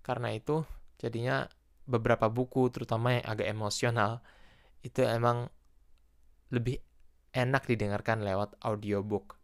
Karena 0.00 0.32
itu 0.32 0.64
jadinya 0.96 1.44
beberapa 1.84 2.32
buku 2.32 2.72
terutama 2.72 3.20
yang 3.20 3.28
agak 3.28 3.44
emosional 3.48 4.20
itu 4.84 5.00
emang 5.04 5.48
lebih 6.48 6.80
enak 7.32 7.68
didengarkan 7.68 8.24
lewat 8.24 8.56
audiobook. 8.64 9.37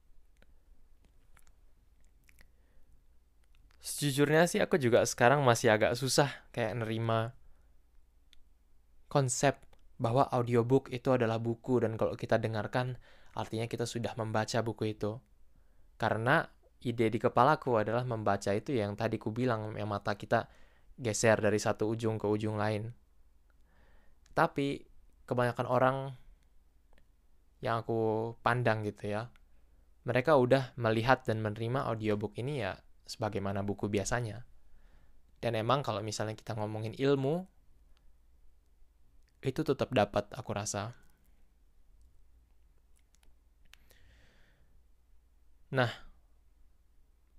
Sejujurnya 3.84 4.48
sih 4.48 4.64
aku 4.64 4.80
juga 4.80 5.04
sekarang 5.04 5.44
masih 5.44 5.68
agak 5.68 5.92
susah 5.92 6.32
kayak 6.56 6.72
nerima 6.80 7.36
konsep 9.12 9.60
bahwa 10.00 10.24
audiobook 10.32 10.88
itu 10.88 11.12
adalah 11.12 11.36
buku 11.36 11.84
dan 11.84 12.00
kalau 12.00 12.16
kita 12.16 12.40
dengarkan 12.40 12.96
artinya 13.36 13.68
kita 13.68 13.84
sudah 13.84 14.16
membaca 14.16 14.64
buku 14.64 14.96
itu. 14.96 15.20
Karena 16.00 16.48
ide 16.80 17.12
di 17.12 17.20
kepalaku 17.20 17.76
adalah 17.76 18.08
membaca 18.08 18.56
itu 18.56 18.72
yang 18.72 18.96
tadi 18.96 19.20
ku 19.20 19.36
bilang 19.36 19.76
yang 19.76 19.92
mata 19.92 20.16
kita 20.16 20.48
geser 20.96 21.44
dari 21.44 21.60
satu 21.60 21.84
ujung 21.84 22.16
ke 22.16 22.24
ujung 22.24 22.56
lain. 22.56 22.88
Tapi 24.32 24.80
kebanyakan 25.28 25.66
orang 25.68 25.96
yang 27.60 27.84
aku 27.84 28.32
pandang 28.40 28.80
gitu 28.88 29.12
ya, 29.12 29.28
mereka 30.08 30.40
udah 30.40 30.72
melihat 30.80 31.28
dan 31.28 31.44
menerima 31.44 31.84
audiobook 31.84 32.32
ini 32.40 32.64
ya 32.64 32.80
sebagaimana 33.04 33.64
buku 33.64 33.88
biasanya. 33.88 34.44
Dan 35.40 35.60
emang 35.60 35.84
kalau 35.84 36.00
misalnya 36.00 36.32
kita 36.36 36.56
ngomongin 36.56 36.96
ilmu, 36.96 37.44
itu 39.44 39.60
tetap 39.60 39.92
dapat 39.92 40.28
aku 40.32 40.50
rasa. 40.56 40.96
Nah, 45.74 45.90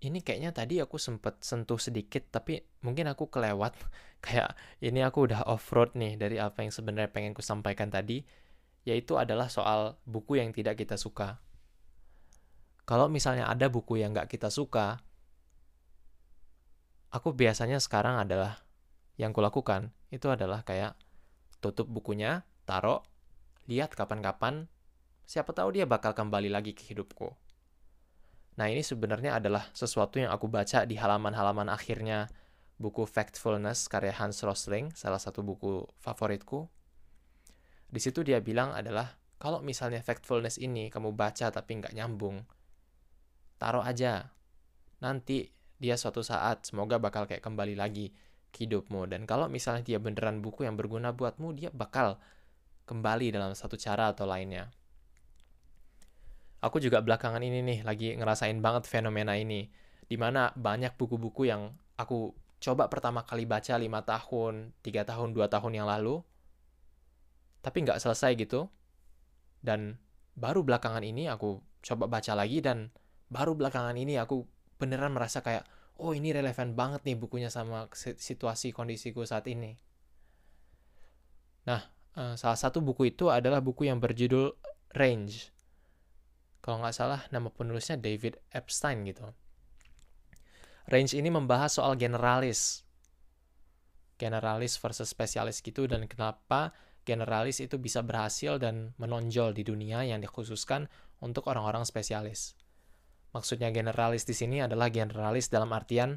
ini 0.05 0.21
kayaknya 0.21 0.53
tadi 0.53 0.77
aku 0.77 1.01
sempet 1.01 1.41
sentuh 1.41 1.81
sedikit 1.81 2.21
tapi 2.29 2.61
mungkin 2.85 3.09
aku 3.09 3.31
kelewat 3.31 3.73
kayak 4.25 4.53
ini 4.85 5.01
aku 5.01 5.25
udah 5.31 5.49
off 5.49 5.73
road 5.73 5.97
nih 5.97 6.19
dari 6.19 6.37
apa 6.37 6.61
yang 6.61 6.69
sebenarnya 6.73 7.09
pengen 7.09 7.33
ku 7.33 7.41
sampaikan 7.41 7.89
tadi 7.89 8.21
yaitu 8.85 9.17
adalah 9.17 9.49
soal 9.49 9.97
buku 10.05 10.37
yang 10.37 10.53
tidak 10.53 10.77
kita 10.77 10.93
suka 10.99 11.41
kalau 12.85 13.09
misalnya 13.09 13.49
ada 13.49 13.65
buku 13.65 13.97
yang 13.97 14.13
nggak 14.13 14.29
kita 14.29 14.53
suka 14.53 15.01
aku 17.15 17.31
biasanya 17.31 17.79
sekarang 17.79 18.19
adalah 18.19 18.59
yang 19.15 19.31
kulakukan 19.31 19.95
itu 20.11 20.27
adalah 20.27 20.67
kayak 20.67 20.99
tutup 21.63 21.87
bukunya 21.87 22.43
taruh 22.67 22.99
lihat 23.71 23.95
kapan-kapan 23.95 24.67
siapa 25.23 25.55
tahu 25.55 25.79
dia 25.79 25.87
bakal 25.87 26.11
kembali 26.11 26.51
lagi 26.51 26.75
ke 26.75 26.91
hidupku 26.91 27.31
Nah, 28.55 28.71
ini 28.71 28.79
sebenarnya 28.79 29.35
adalah 29.35 29.67
sesuatu 29.75 30.15
yang 30.15 30.31
aku 30.31 30.47
baca 30.47 30.87
di 30.87 30.95
halaman-halaman 30.95 31.67
akhirnya 31.67 32.31
buku 32.79 33.03
Factfulness 33.03 33.91
karya 33.91 34.15
Hans 34.15 34.39
Rosling, 34.47 34.95
salah 34.95 35.19
satu 35.19 35.43
buku 35.43 35.83
favoritku. 35.99 36.71
Di 37.91 37.99
situ 37.99 38.23
dia 38.23 38.39
bilang 38.39 38.71
adalah, 38.71 39.19
kalau 39.35 39.59
misalnya 39.59 39.99
Factfulness 39.99 40.55
ini 40.55 40.87
kamu 40.87 41.11
baca 41.11 41.51
tapi 41.51 41.83
nggak 41.83 41.95
nyambung, 41.99 42.47
taruh 43.59 43.83
aja. 43.83 44.31
Nanti 45.03 45.51
dia 45.85 45.95
suatu 46.01 46.25
saat 46.25 46.65
semoga 46.65 46.97
bakal 46.97 47.29
kayak 47.29 47.45
kembali 47.45 47.77
lagi 47.77 48.09
ke 48.49 48.65
hidupmu. 48.65 49.05
Dan 49.05 49.29
kalau 49.29 49.45
misalnya 49.45 49.85
dia 49.85 50.01
beneran 50.01 50.41
buku 50.41 50.65
yang 50.65 50.73
berguna 50.73 51.13
buatmu, 51.13 51.53
dia 51.53 51.69
bakal 51.69 52.17
kembali 52.89 53.29
dalam 53.29 53.53
satu 53.53 53.77
cara 53.77 54.09
atau 54.09 54.25
lainnya 54.25 54.73
aku 56.65 56.81
juga 56.81 57.05
belakangan 57.05 57.45
ini 57.45 57.61
nih 57.61 57.79
lagi 57.85 58.17
ngerasain 58.17 58.57
banget 58.57 58.89
fenomena 58.89 59.37
ini 59.37 59.69
di 60.09 60.17
mana 60.17 60.49
banyak 60.57 60.97
buku-buku 60.97 61.45
yang 61.45 61.69
aku 61.93 62.33
coba 62.57 62.89
pertama 62.89 63.21
kali 63.21 63.45
baca 63.45 63.77
lima 63.77 64.01
tahun, 64.01 64.73
tiga 64.81 65.05
tahun, 65.05 65.37
dua 65.37 65.45
tahun 65.45 65.77
yang 65.77 65.85
lalu, 65.85 66.25
tapi 67.61 67.85
nggak 67.85 68.01
selesai 68.01 68.33
gitu. 68.37 68.69
Dan 69.61 69.97
baru 70.33 70.61
belakangan 70.65 71.01
ini 71.05 71.29
aku 71.29 71.61
coba 71.85 72.09
baca 72.09 72.33
lagi 72.33 72.61
dan 72.61 72.89
baru 73.29 73.53
belakangan 73.53 73.97
ini 73.97 74.17
aku 74.17 74.45
beneran 74.77 75.13
merasa 75.13 75.41
kayak, 75.41 75.65
oh 76.01 76.11
ini 76.11 76.31
relevan 76.35 76.75
banget 76.75 77.03
nih 77.07 77.17
bukunya 77.19 77.47
sama 77.47 77.87
situasi 77.95 78.71
kondisiku 78.75 79.23
saat 79.23 79.47
ini. 79.47 79.75
Nah, 81.65 81.81
eh, 82.17 82.35
salah 82.35 82.59
satu 82.59 82.83
buku 82.83 83.15
itu 83.15 83.31
adalah 83.31 83.63
buku 83.63 83.87
yang 83.89 83.97
berjudul 83.97 84.53
Range 84.95 85.55
kalau 86.65 86.81
nggak 86.81 86.97
salah 86.97 87.21
nama 87.29 87.53
penulisnya 87.53 87.93
David 87.93 88.41
Epstein 88.49 89.05
gitu. 89.05 89.21
Range 90.89 91.13
ini 91.13 91.29
membahas 91.29 91.77
soal 91.77 91.93
generalis. 91.93 92.81
Generalis 94.17 94.73
versus 94.81 95.13
spesialis 95.13 95.61
gitu 95.61 95.85
dan 95.85 96.09
kenapa 96.09 96.73
generalis 97.05 97.61
itu 97.61 97.77
bisa 97.77 98.01
berhasil 98.01 98.57
dan 98.57 98.97
menonjol 98.97 99.53
di 99.53 99.61
dunia 99.61 100.09
yang 100.09 100.17
dikhususkan 100.25 100.89
untuk 101.21 101.45
orang-orang 101.53 101.85
spesialis. 101.85 102.57
Maksudnya 103.35 103.67
generalis 103.75 104.23
di 104.23 104.31
sini 104.31 104.63
adalah 104.63 104.87
generalis 104.87 105.51
dalam 105.51 105.67
artian 105.75 106.15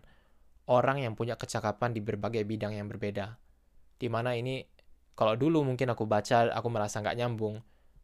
orang 0.70 1.02
yang 1.02 1.18
punya 1.18 1.34
kecakapan 1.34 1.90
di 1.90 1.98
berbagai 1.98 2.46
bidang 2.46 2.78
yang 2.78 2.86
berbeda. 2.86 3.34
Di 3.98 4.06
mana 4.06 4.38
ini, 4.38 4.62
kalau 5.18 5.34
dulu 5.34 5.66
mungkin 5.66 5.90
aku 5.90 6.06
baca, 6.06 6.54
aku 6.54 6.68
merasa 6.70 7.02
nggak 7.02 7.18
nyambung 7.18 7.58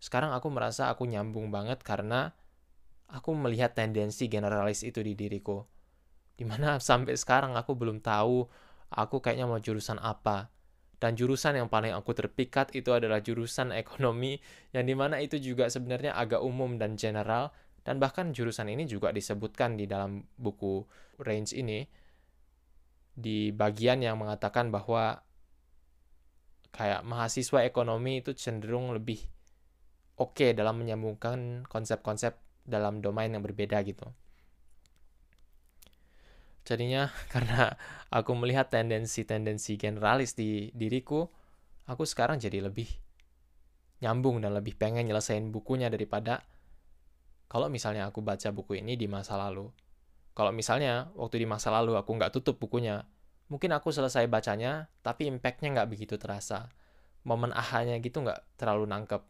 sekarang 0.04 0.36
aku 0.36 0.52
merasa 0.52 0.92
aku 0.92 1.08
nyambung 1.08 1.48
banget 1.48 1.80
karena 1.80 2.36
aku 3.08 3.32
melihat 3.32 3.72
tendensi 3.72 4.28
generalis 4.28 4.84
itu 4.84 5.00
di 5.00 5.16
diriku. 5.16 5.64
Di 6.36 6.44
mana 6.44 6.76
sampai 6.92 7.16
sekarang 7.16 7.56
aku 7.56 7.72
belum 7.72 8.04
tahu 8.04 8.44
aku 8.92 9.24
kayaknya 9.24 9.48
mau 9.48 9.56
jurusan 9.56 9.96
apa. 9.96 10.52
Dan 11.00 11.16
jurusan 11.16 11.56
yang 11.56 11.72
paling 11.72 11.96
aku 11.96 12.12
terpikat 12.12 12.72
itu 12.76 12.92
adalah 12.92 13.20
jurusan 13.24 13.72
ekonomi 13.72 14.40
yang 14.76 14.84
di 14.84 14.92
mana 14.92 15.20
itu 15.24 15.40
juga 15.40 15.72
sebenarnya 15.72 16.12
agak 16.16 16.40
umum 16.44 16.76
dan 16.76 17.00
general 17.00 17.52
dan 17.84 18.00
bahkan 18.00 18.32
jurusan 18.32 18.72
ini 18.72 18.88
juga 18.88 19.12
disebutkan 19.12 19.76
di 19.76 19.84
dalam 19.84 20.24
buku 20.40 20.82
range 21.20 21.52
ini 21.52 21.84
di 23.14 23.54
bagian 23.54 24.02
yang 24.02 24.18
mengatakan 24.18 24.72
bahwa 24.74 25.22
kayak 26.74 27.06
mahasiswa 27.06 27.62
ekonomi 27.62 28.18
itu 28.24 28.34
cenderung 28.34 28.90
lebih 28.90 29.22
oke 30.18 30.34
okay 30.34 30.50
dalam 30.50 30.82
menyambungkan 30.82 31.68
konsep-konsep 31.70 32.34
dalam 32.66 32.98
domain 33.04 33.30
yang 33.30 33.44
berbeda 33.44 33.78
gitu. 33.86 34.08
Jadinya 36.64 37.12
karena 37.32 37.76
aku 38.10 38.32
melihat 38.34 38.72
tendensi-tendensi 38.72 39.76
generalis 39.76 40.34
di 40.34 40.72
diriku, 40.74 41.28
aku 41.86 42.02
sekarang 42.08 42.40
jadi 42.40 42.64
lebih 42.64 42.88
nyambung 44.02 44.42
dan 44.42 44.56
lebih 44.56 44.74
pengen 44.74 45.06
nyelesain 45.06 45.52
bukunya 45.54 45.86
daripada 45.92 46.42
kalau 47.54 47.70
misalnya 47.70 48.10
aku 48.10 48.18
baca 48.18 48.50
buku 48.50 48.82
ini 48.82 48.98
di 48.98 49.06
masa 49.06 49.38
lalu. 49.38 49.70
Kalau 50.34 50.50
misalnya 50.50 51.14
waktu 51.14 51.38
di 51.38 51.46
masa 51.46 51.70
lalu 51.70 51.94
aku 51.94 52.10
nggak 52.18 52.34
tutup 52.34 52.58
bukunya, 52.58 53.06
mungkin 53.46 53.70
aku 53.70 53.94
selesai 53.94 54.26
bacanya, 54.26 54.90
tapi 55.06 55.30
impactnya 55.30 55.70
nggak 55.70 55.86
begitu 55.86 56.18
terasa. 56.18 56.74
Momen 57.22 57.54
ahanya 57.54 58.02
gitu 58.02 58.26
nggak 58.26 58.58
terlalu 58.58 58.90
nangkep. 58.90 59.22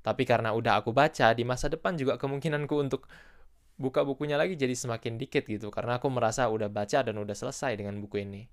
Tapi 0.00 0.22
karena 0.24 0.56
udah 0.56 0.80
aku 0.80 0.96
baca, 0.96 1.36
di 1.36 1.44
masa 1.44 1.68
depan 1.68 2.00
juga 2.00 2.16
kemungkinanku 2.16 2.72
untuk 2.80 3.04
buka 3.76 4.00
bukunya 4.00 4.40
lagi 4.40 4.56
jadi 4.56 4.72
semakin 4.72 5.20
dikit 5.20 5.44
gitu. 5.44 5.68
Karena 5.68 6.00
aku 6.00 6.08
merasa 6.08 6.48
udah 6.48 6.72
baca 6.72 7.04
dan 7.04 7.20
udah 7.20 7.36
selesai 7.36 7.76
dengan 7.76 8.00
buku 8.00 8.24
ini. 8.24 8.48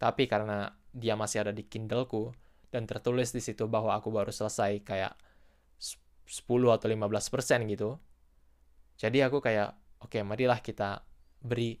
Tapi 0.00 0.24
karena 0.32 0.72
dia 0.96 1.12
masih 1.12 1.44
ada 1.44 1.52
di 1.52 1.68
Kindleku, 1.68 2.32
dan 2.72 2.88
tertulis 2.88 3.36
di 3.36 3.44
situ 3.44 3.68
bahwa 3.68 3.92
aku 3.92 4.08
baru 4.08 4.32
selesai 4.32 4.80
kayak 4.80 5.12
10 6.24 6.44
atau 6.72 6.88
15 6.88 7.32
persen 7.32 7.64
gitu. 7.68 8.00
Jadi 8.96 9.20
aku 9.20 9.44
kayak, 9.44 9.76
oke 10.00 10.16
okay, 10.16 10.22
marilah 10.24 10.60
kita 10.64 11.04
beri 11.44 11.76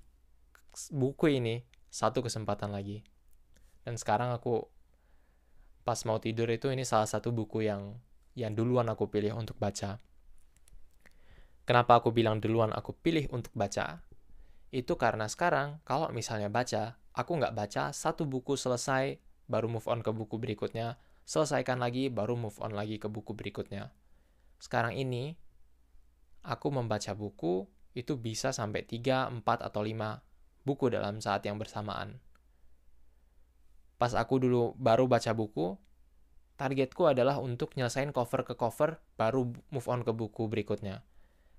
buku 0.92 1.38
ini 1.40 1.62
satu 1.88 2.20
kesempatan 2.20 2.74
lagi. 2.74 3.00
Dan 3.86 3.94
sekarang 4.00 4.34
aku 4.34 4.66
pas 5.84 6.00
mau 6.08 6.16
tidur 6.16 6.48
itu 6.48 6.72
ini 6.72 6.82
salah 6.82 7.06
satu 7.06 7.30
buku 7.30 7.68
yang 7.68 8.00
yang 8.34 8.56
duluan 8.56 8.88
aku 8.90 9.06
pilih 9.06 9.36
untuk 9.36 9.54
baca. 9.60 10.00
Kenapa 11.64 11.96
aku 12.02 12.12
bilang 12.12 12.42
duluan 12.42 12.74
aku 12.74 12.92
pilih 12.92 13.30
untuk 13.32 13.54
baca? 13.56 14.04
Itu 14.74 14.98
karena 14.98 15.30
sekarang 15.30 15.80
kalau 15.86 16.10
misalnya 16.10 16.50
baca, 16.50 16.98
aku 17.14 17.40
nggak 17.40 17.54
baca 17.54 17.94
satu 17.94 18.26
buku 18.26 18.58
selesai, 18.58 19.16
baru 19.46 19.70
move 19.70 19.86
on 19.86 20.02
ke 20.02 20.10
buku 20.10 20.36
berikutnya, 20.36 20.98
selesaikan 21.24 21.78
lagi, 21.80 22.10
baru 22.10 22.34
move 22.36 22.58
on 22.60 22.74
lagi 22.74 22.98
ke 23.00 23.06
buku 23.06 23.32
berikutnya. 23.32 23.94
Sekarang 24.64 24.96
ini, 24.96 25.36
aku 26.40 26.72
membaca 26.72 27.12
buku 27.12 27.68
itu 27.92 28.16
bisa 28.16 28.48
sampai 28.48 28.88
3, 28.88 29.28
4, 29.28 29.44
atau 29.60 29.84
5 29.84 30.24
buku 30.64 30.88
dalam 30.88 31.20
saat 31.20 31.44
yang 31.44 31.60
bersamaan. 31.60 32.16
Pas 34.00 34.16
aku 34.16 34.40
dulu 34.40 34.72
baru 34.80 35.04
baca 35.04 35.36
buku, 35.36 35.76
targetku 36.56 37.04
adalah 37.04 37.44
untuk 37.44 37.76
nyelesain 37.76 38.08
cover 38.16 38.48
ke 38.48 38.56
cover, 38.56 39.04
baru 39.20 39.52
move 39.68 39.84
on 39.84 40.00
ke 40.00 40.16
buku 40.16 40.48
berikutnya. 40.48 41.04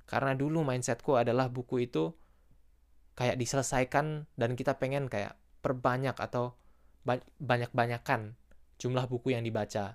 Karena 0.10 0.34
dulu 0.34 0.66
mindsetku 0.66 1.14
adalah 1.14 1.46
buku 1.54 1.86
itu 1.86 2.10
kayak 3.14 3.38
diselesaikan 3.38 4.26
dan 4.34 4.58
kita 4.58 4.82
pengen 4.82 5.14
kayak 5.14 5.38
perbanyak 5.62 6.18
atau 6.18 6.58
banyak-banyakan 7.38 8.34
jumlah 8.82 9.06
buku 9.06 9.38
yang 9.38 9.46
dibaca. 9.46 9.94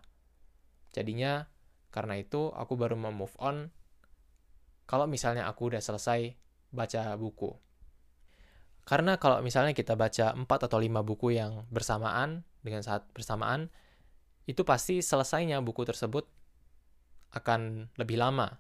Jadinya 0.95 1.50
karena 1.91 2.19
itu, 2.19 2.55
aku 2.55 2.79
baru 2.79 2.95
mau 2.95 3.11
move 3.11 3.35
on 3.43 3.71
kalau 4.91 5.07
misalnya 5.07 5.47
aku 5.47 5.71
udah 5.71 5.83
selesai 5.83 6.35
baca 6.75 7.15
buku. 7.15 7.51
Karena 8.83 9.23
kalau 9.23 9.39
misalnya 9.39 9.71
kita 9.71 9.95
baca 9.95 10.35
4 10.35 10.47
atau 10.47 10.79
5 10.83 11.07
buku 11.07 11.39
yang 11.39 11.63
bersamaan, 11.71 12.43
dengan 12.59 12.83
saat 12.83 13.07
bersamaan, 13.15 13.71
itu 14.51 14.67
pasti 14.67 14.99
selesainya 14.99 15.63
buku 15.63 15.87
tersebut 15.87 16.27
akan 17.39 17.93
lebih 17.95 18.19
lama. 18.19 18.59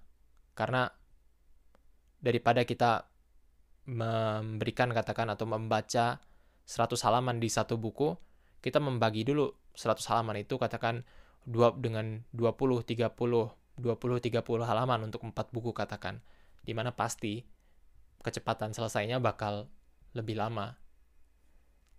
Karena 0.55 0.87
daripada 2.23 2.63
kita 2.63 3.11
memberikan 3.91 4.95
katakan 4.95 5.35
atau 5.35 5.51
membaca 5.51 6.23
100 6.63 7.07
halaman 7.11 7.43
di 7.43 7.51
satu 7.51 7.75
buku, 7.75 8.15
kita 8.63 8.79
membagi 8.79 9.27
dulu 9.27 9.51
100 9.75 9.99
halaman 10.15 10.47
itu 10.47 10.55
katakan 10.61 11.03
dua 11.45 11.73
dengan 11.75 12.25
20 12.37 12.85
30 12.85 13.11
20 13.81 14.21
30 14.21 14.45
halaman 14.69 15.01
untuk 15.09 15.25
empat 15.25 15.49
buku 15.57 15.73
katakan 15.73 16.21
di 16.61 16.77
mana 16.77 16.93
pasti 16.93 17.41
kecepatan 18.21 18.77
selesainya 18.77 19.17
bakal 19.19 19.73
lebih 20.13 20.37
lama. 20.37 20.77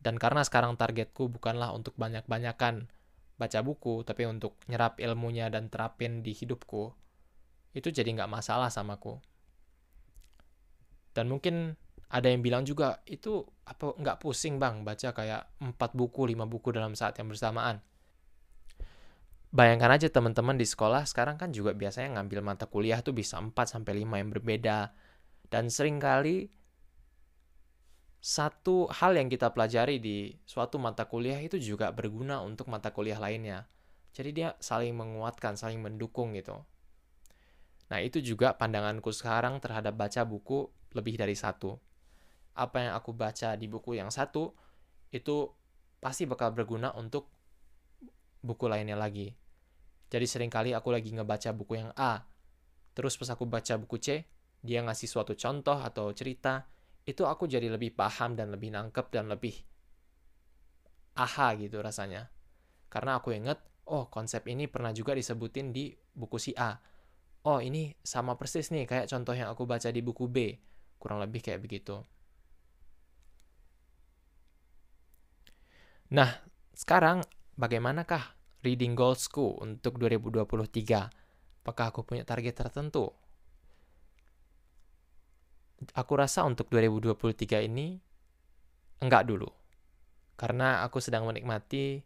Dan 0.02 0.18
karena 0.18 0.42
sekarang 0.46 0.78
targetku 0.78 1.30
bukanlah 1.30 1.74
untuk 1.74 1.94
banyak-banyakan 1.98 2.90
baca 3.38 3.60
buku 3.66 4.06
tapi 4.06 4.30
untuk 4.30 4.58
nyerap 4.70 5.02
ilmunya 5.02 5.50
dan 5.50 5.70
terapin 5.70 6.22
di 6.22 6.34
hidupku 6.38 6.94
itu 7.74 7.90
jadi 7.90 8.10
nggak 8.14 8.30
masalah 8.30 8.70
samaku. 8.70 9.18
Dan 11.18 11.30
mungkin 11.30 11.74
ada 12.12 12.28
yang 12.30 12.44
bilang 12.44 12.64
juga 12.68 13.02
itu 13.08 13.42
apa 13.64 13.96
nggak 13.96 14.20
pusing 14.20 14.60
bang 14.60 14.84
baca 14.84 15.16
kayak 15.16 15.48
empat 15.64 15.96
buku 15.96 16.28
lima 16.28 16.44
buku 16.44 16.76
dalam 16.76 16.92
saat 16.92 17.16
yang 17.18 17.32
bersamaan 17.32 17.80
Bayangkan 19.52 19.92
aja 19.92 20.08
teman-teman 20.08 20.56
di 20.56 20.64
sekolah 20.64 21.04
sekarang 21.04 21.36
kan 21.36 21.52
juga 21.52 21.76
biasanya 21.76 22.16
ngambil 22.16 22.40
mata 22.40 22.72
kuliah 22.72 23.04
tuh 23.04 23.12
bisa 23.12 23.36
4 23.36 23.52
sampai 23.68 24.00
5 24.00 24.16
yang 24.24 24.32
berbeda. 24.32 24.96
Dan 25.52 25.68
sering 25.68 26.00
kali 26.00 26.48
satu 28.24 28.88
hal 28.88 29.20
yang 29.20 29.28
kita 29.28 29.52
pelajari 29.52 30.00
di 30.00 30.32
suatu 30.48 30.80
mata 30.80 31.04
kuliah 31.04 31.36
itu 31.44 31.60
juga 31.60 31.92
berguna 31.92 32.40
untuk 32.40 32.72
mata 32.72 32.96
kuliah 32.96 33.20
lainnya. 33.20 33.68
Jadi 34.16 34.30
dia 34.32 34.56
saling 34.64 34.96
menguatkan, 34.96 35.60
saling 35.60 35.84
mendukung 35.84 36.32
gitu. 36.32 36.64
Nah, 37.92 38.00
itu 38.00 38.24
juga 38.24 38.56
pandanganku 38.56 39.12
sekarang 39.12 39.60
terhadap 39.60 40.00
baca 40.00 40.24
buku 40.24 40.72
lebih 40.96 41.20
dari 41.20 41.36
satu. 41.36 41.76
Apa 42.56 42.88
yang 42.88 42.94
aku 42.96 43.12
baca 43.12 43.60
di 43.60 43.68
buku 43.68 44.00
yang 44.00 44.08
satu, 44.08 44.56
itu 45.12 45.52
pasti 46.00 46.24
bakal 46.24 46.56
berguna 46.56 46.96
untuk 46.96 47.28
buku 48.40 48.72
lainnya 48.72 48.96
lagi. 48.96 49.41
Jadi 50.12 50.26
sering 50.28 50.52
kali 50.52 50.76
aku 50.76 50.92
lagi 50.92 51.16
ngebaca 51.16 51.56
buku 51.56 51.80
yang 51.80 51.96
A, 51.96 52.28
terus 52.92 53.16
pas 53.16 53.32
aku 53.32 53.48
baca 53.48 53.80
buku 53.80 53.96
C, 53.96 54.28
dia 54.60 54.84
ngasih 54.84 55.08
suatu 55.08 55.40
contoh 55.40 55.80
atau 55.80 56.12
cerita, 56.12 56.68
itu 57.08 57.24
aku 57.24 57.48
jadi 57.48 57.72
lebih 57.72 57.96
paham 57.96 58.36
dan 58.36 58.52
lebih 58.52 58.76
nangkep 58.76 59.08
dan 59.08 59.32
lebih 59.32 59.56
aha 61.16 61.56
gitu 61.56 61.80
rasanya. 61.80 62.28
Karena 62.92 63.24
aku 63.24 63.32
inget, 63.32 63.64
oh 63.88 64.12
konsep 64.12 64.44
ini 64.52 64.68
pernah 64.68 64.92
juga 64.92 65.16
disebutin 65.16 65.72
di 65.72 65.96
buku 65.96 66.36
si 66.36 66.52
A. 66.60 66.76
Oh 67.48 67.64
ini 67.64 67.96
sama 68.04 68.36
persis 68.36 68.70
nih 68.70 68.86
kayak 68.86 69.08
contoh 69.08 69.34
yang 69.34 69.48
aku 69.48 69.64
baca 69.64 69.88
di 69.90 70.04
buku 70.04 70.28
B. 70.28 70.60
Kurang 71.00 71.24
lebih 71.24 71.40
kayak 71.40 71.64
begitu. 71.64 72.04
Nah, 76.12 76.44
sekarang 76.76 77.24
bagaimanakah 77.56 78.41
reading 78.62 78.94
goalsku 78.94 79.62
untuk 79.62 79.98
2023? 79.98 81.10
Apakah 81.62 81.86
aku 81.94 82.02
punya 82.06 82.26
target 82.26 82.58
tertentu? 82.58 83.14
Aku 85.98 86.14
rasa 86.14 86.46
untuk 86.46 86.70
2023 86.70 87.66
ini 87.66 87.98
enggak 89.02 89.26
dulu. 89.26 89.50
Karena 90.38 90.86
aku 90.86 91.02
sedang 91.02 91.26
menikmati 91.26 92.02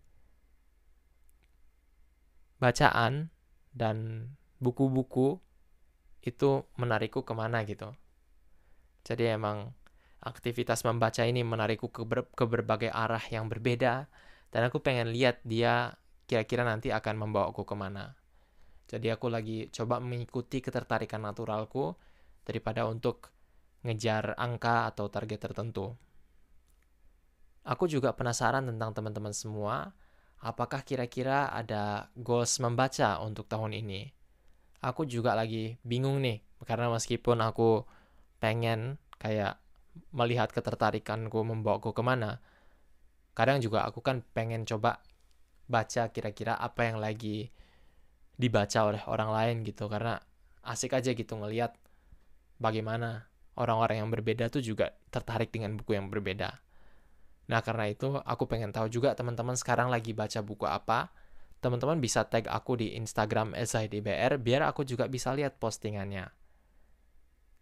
bacaan 2.60 3.28
dan 3.76 4.28
buku-buku 4.64 5.40
itu 6.24 6.64
menarikku 6.80 7.22
ke 7.28 7.34
mana 7.36 7.68
gitu. 7.68 7.92
Jadi 9.06 9.30
emang 9.30 9.76
aktivitas 10.24 10.82
membaca 10.82 11.22
ini 11.22 11.46
menarikku 11.46 11.94
ke, 11.94 12.02
ber 12.02 12.26
ke 12.34 12.44
berbagai 12.50 12.90
arah 12.90 13.22
yang 13.30 13.46
berbeda 13.46 14.10
dan 14.50 14.62
aku 14.66 14.82
pengen 14.82 15.14
lihat 15.14 15.44
dia 15.46 15.94
kira-kira 16.26 16.66
nanti 16.66 16.90
akan 16.90 17.16
membawaku 17.26 17.64
ke 17.66 17.76
mana. 17.78 18.14
Jadi 18.86 19.10
aku 19.10 19.30
lagi 19.34 19.70
coba 19.74 19.98
mengikuti 19.98 20.62
ketertarikan 20.62 21.26
naturalku 21.26 21.98
daripada 22.46 22.86
untuk 22.86 23.34
ngejar 23.82 24.38
angka 24.38 24.90
atau 24.90 25.10
target 25.10 25.42
tertentu. 25.42 25.94
Aku 27.66 27.90
juga 27.90 28.14
penasaran 28.14 28.70
tentang 28.70 28.94
teman-teman 28.94 29.34
semua, 29.34 29.98
apakah 30.38 30.86
kira-kira 30.86 31.50
ada 31.50 32.14
goals 32.14 32.62
membaca 32.62 33.18
untuk 33.26 33.50
tahun 33.50 33.74
ini? 33.74 34.14
Aku 34.86 35.10
juga 35.10 35.34
lagi 35.34 35.82
bingung 35.82 36.22
nih, 36.22 36.46
karena 36.62 36.94
meskipun 36.94 37.42
aku 37.42 37.90
pengen 38.38 39.02
kayak 39.18 39.58
melihat 40.14 40.54
ketertarikanku 40.54 41.42
membawaku 41.42 41.90
ke 41.90 42.06
mana, 42.06 42.38
kadang 43.34 43.58
juga 43.66 43.82
aku 43.90 44.06
kan 44.06 44.22
pengen 44.38 44.70
coba 44.70 45.02
baca 45.66 46.10
kira-kira 46.14 46.58
apa 46.58 46.86
yang 46.86 47.02
lagi 47.02 47.50
dibaca 48.36 48.80
oleh 48.86 49.02
orang 49.08 49.30
lain 49.32 49.56
gitu 49.66 49.88
karena 49.88 50.20
asik 50.66 50.98
aja 50.98 51.16
gitu 51.16 51.40
ngelihat 51.40 51.78
bagaimana 52.60 53.30
orang-orang 53.56 54.04
yang 54.04 54.10
berbeda 54.12 54.52
tuh 54.52 54.62
juga 54.62 54.92
tertarik 55.10 55.50
dengan 55.52 55.80
buku 55.80 55.96
yang 55.96 56.12
berbeda. 56.12 56.60
Nah, 57.46 57.62
karena 57.62 57.88
itu 57.88 58.18
aku 58.26 58.50
pengen 58.50 58.74
tahu 58.74 58.90
juga 58.90 59.14
teman-teman 59.14 59.54
sekarang 59.56 59.88
lagi 59.88 60.12
baca 60.12 60.42
buku 60.42 60.66
apa. 60.66 61.14
Teman-teman 61.62 61.98
bisa 61.98 62.26
tag 62.28 62.46
aku 62.52 62.78
di 62.78 62.94
Instagram 63.00 63.56
SIDBR 63.56 64.38
biar 64.42 64.66
aku 64.66 64.86
juga 64.86 65.10
bisa 65.10 65.34
lihat 65.34 65.58
postingannya. 65.58 66.30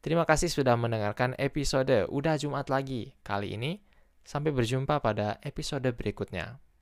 Terima 0.03 0.27
kasih 0.27 0.51
sudah 0.51 0.75
mendengarkan 0.75 1.31
episode 1.39 2.11
Udah 2.11 2.35
Jumat 2.35 2.67
lagi 2.67 3.15
kali 3.23 3.55
ini. 3.55 3.79
Sampai 4.23 4.55
berjumpa 4.55 5.03
pada 5.03 5.39
episode 5.43 5.87
berikutnya. 5.95 6.72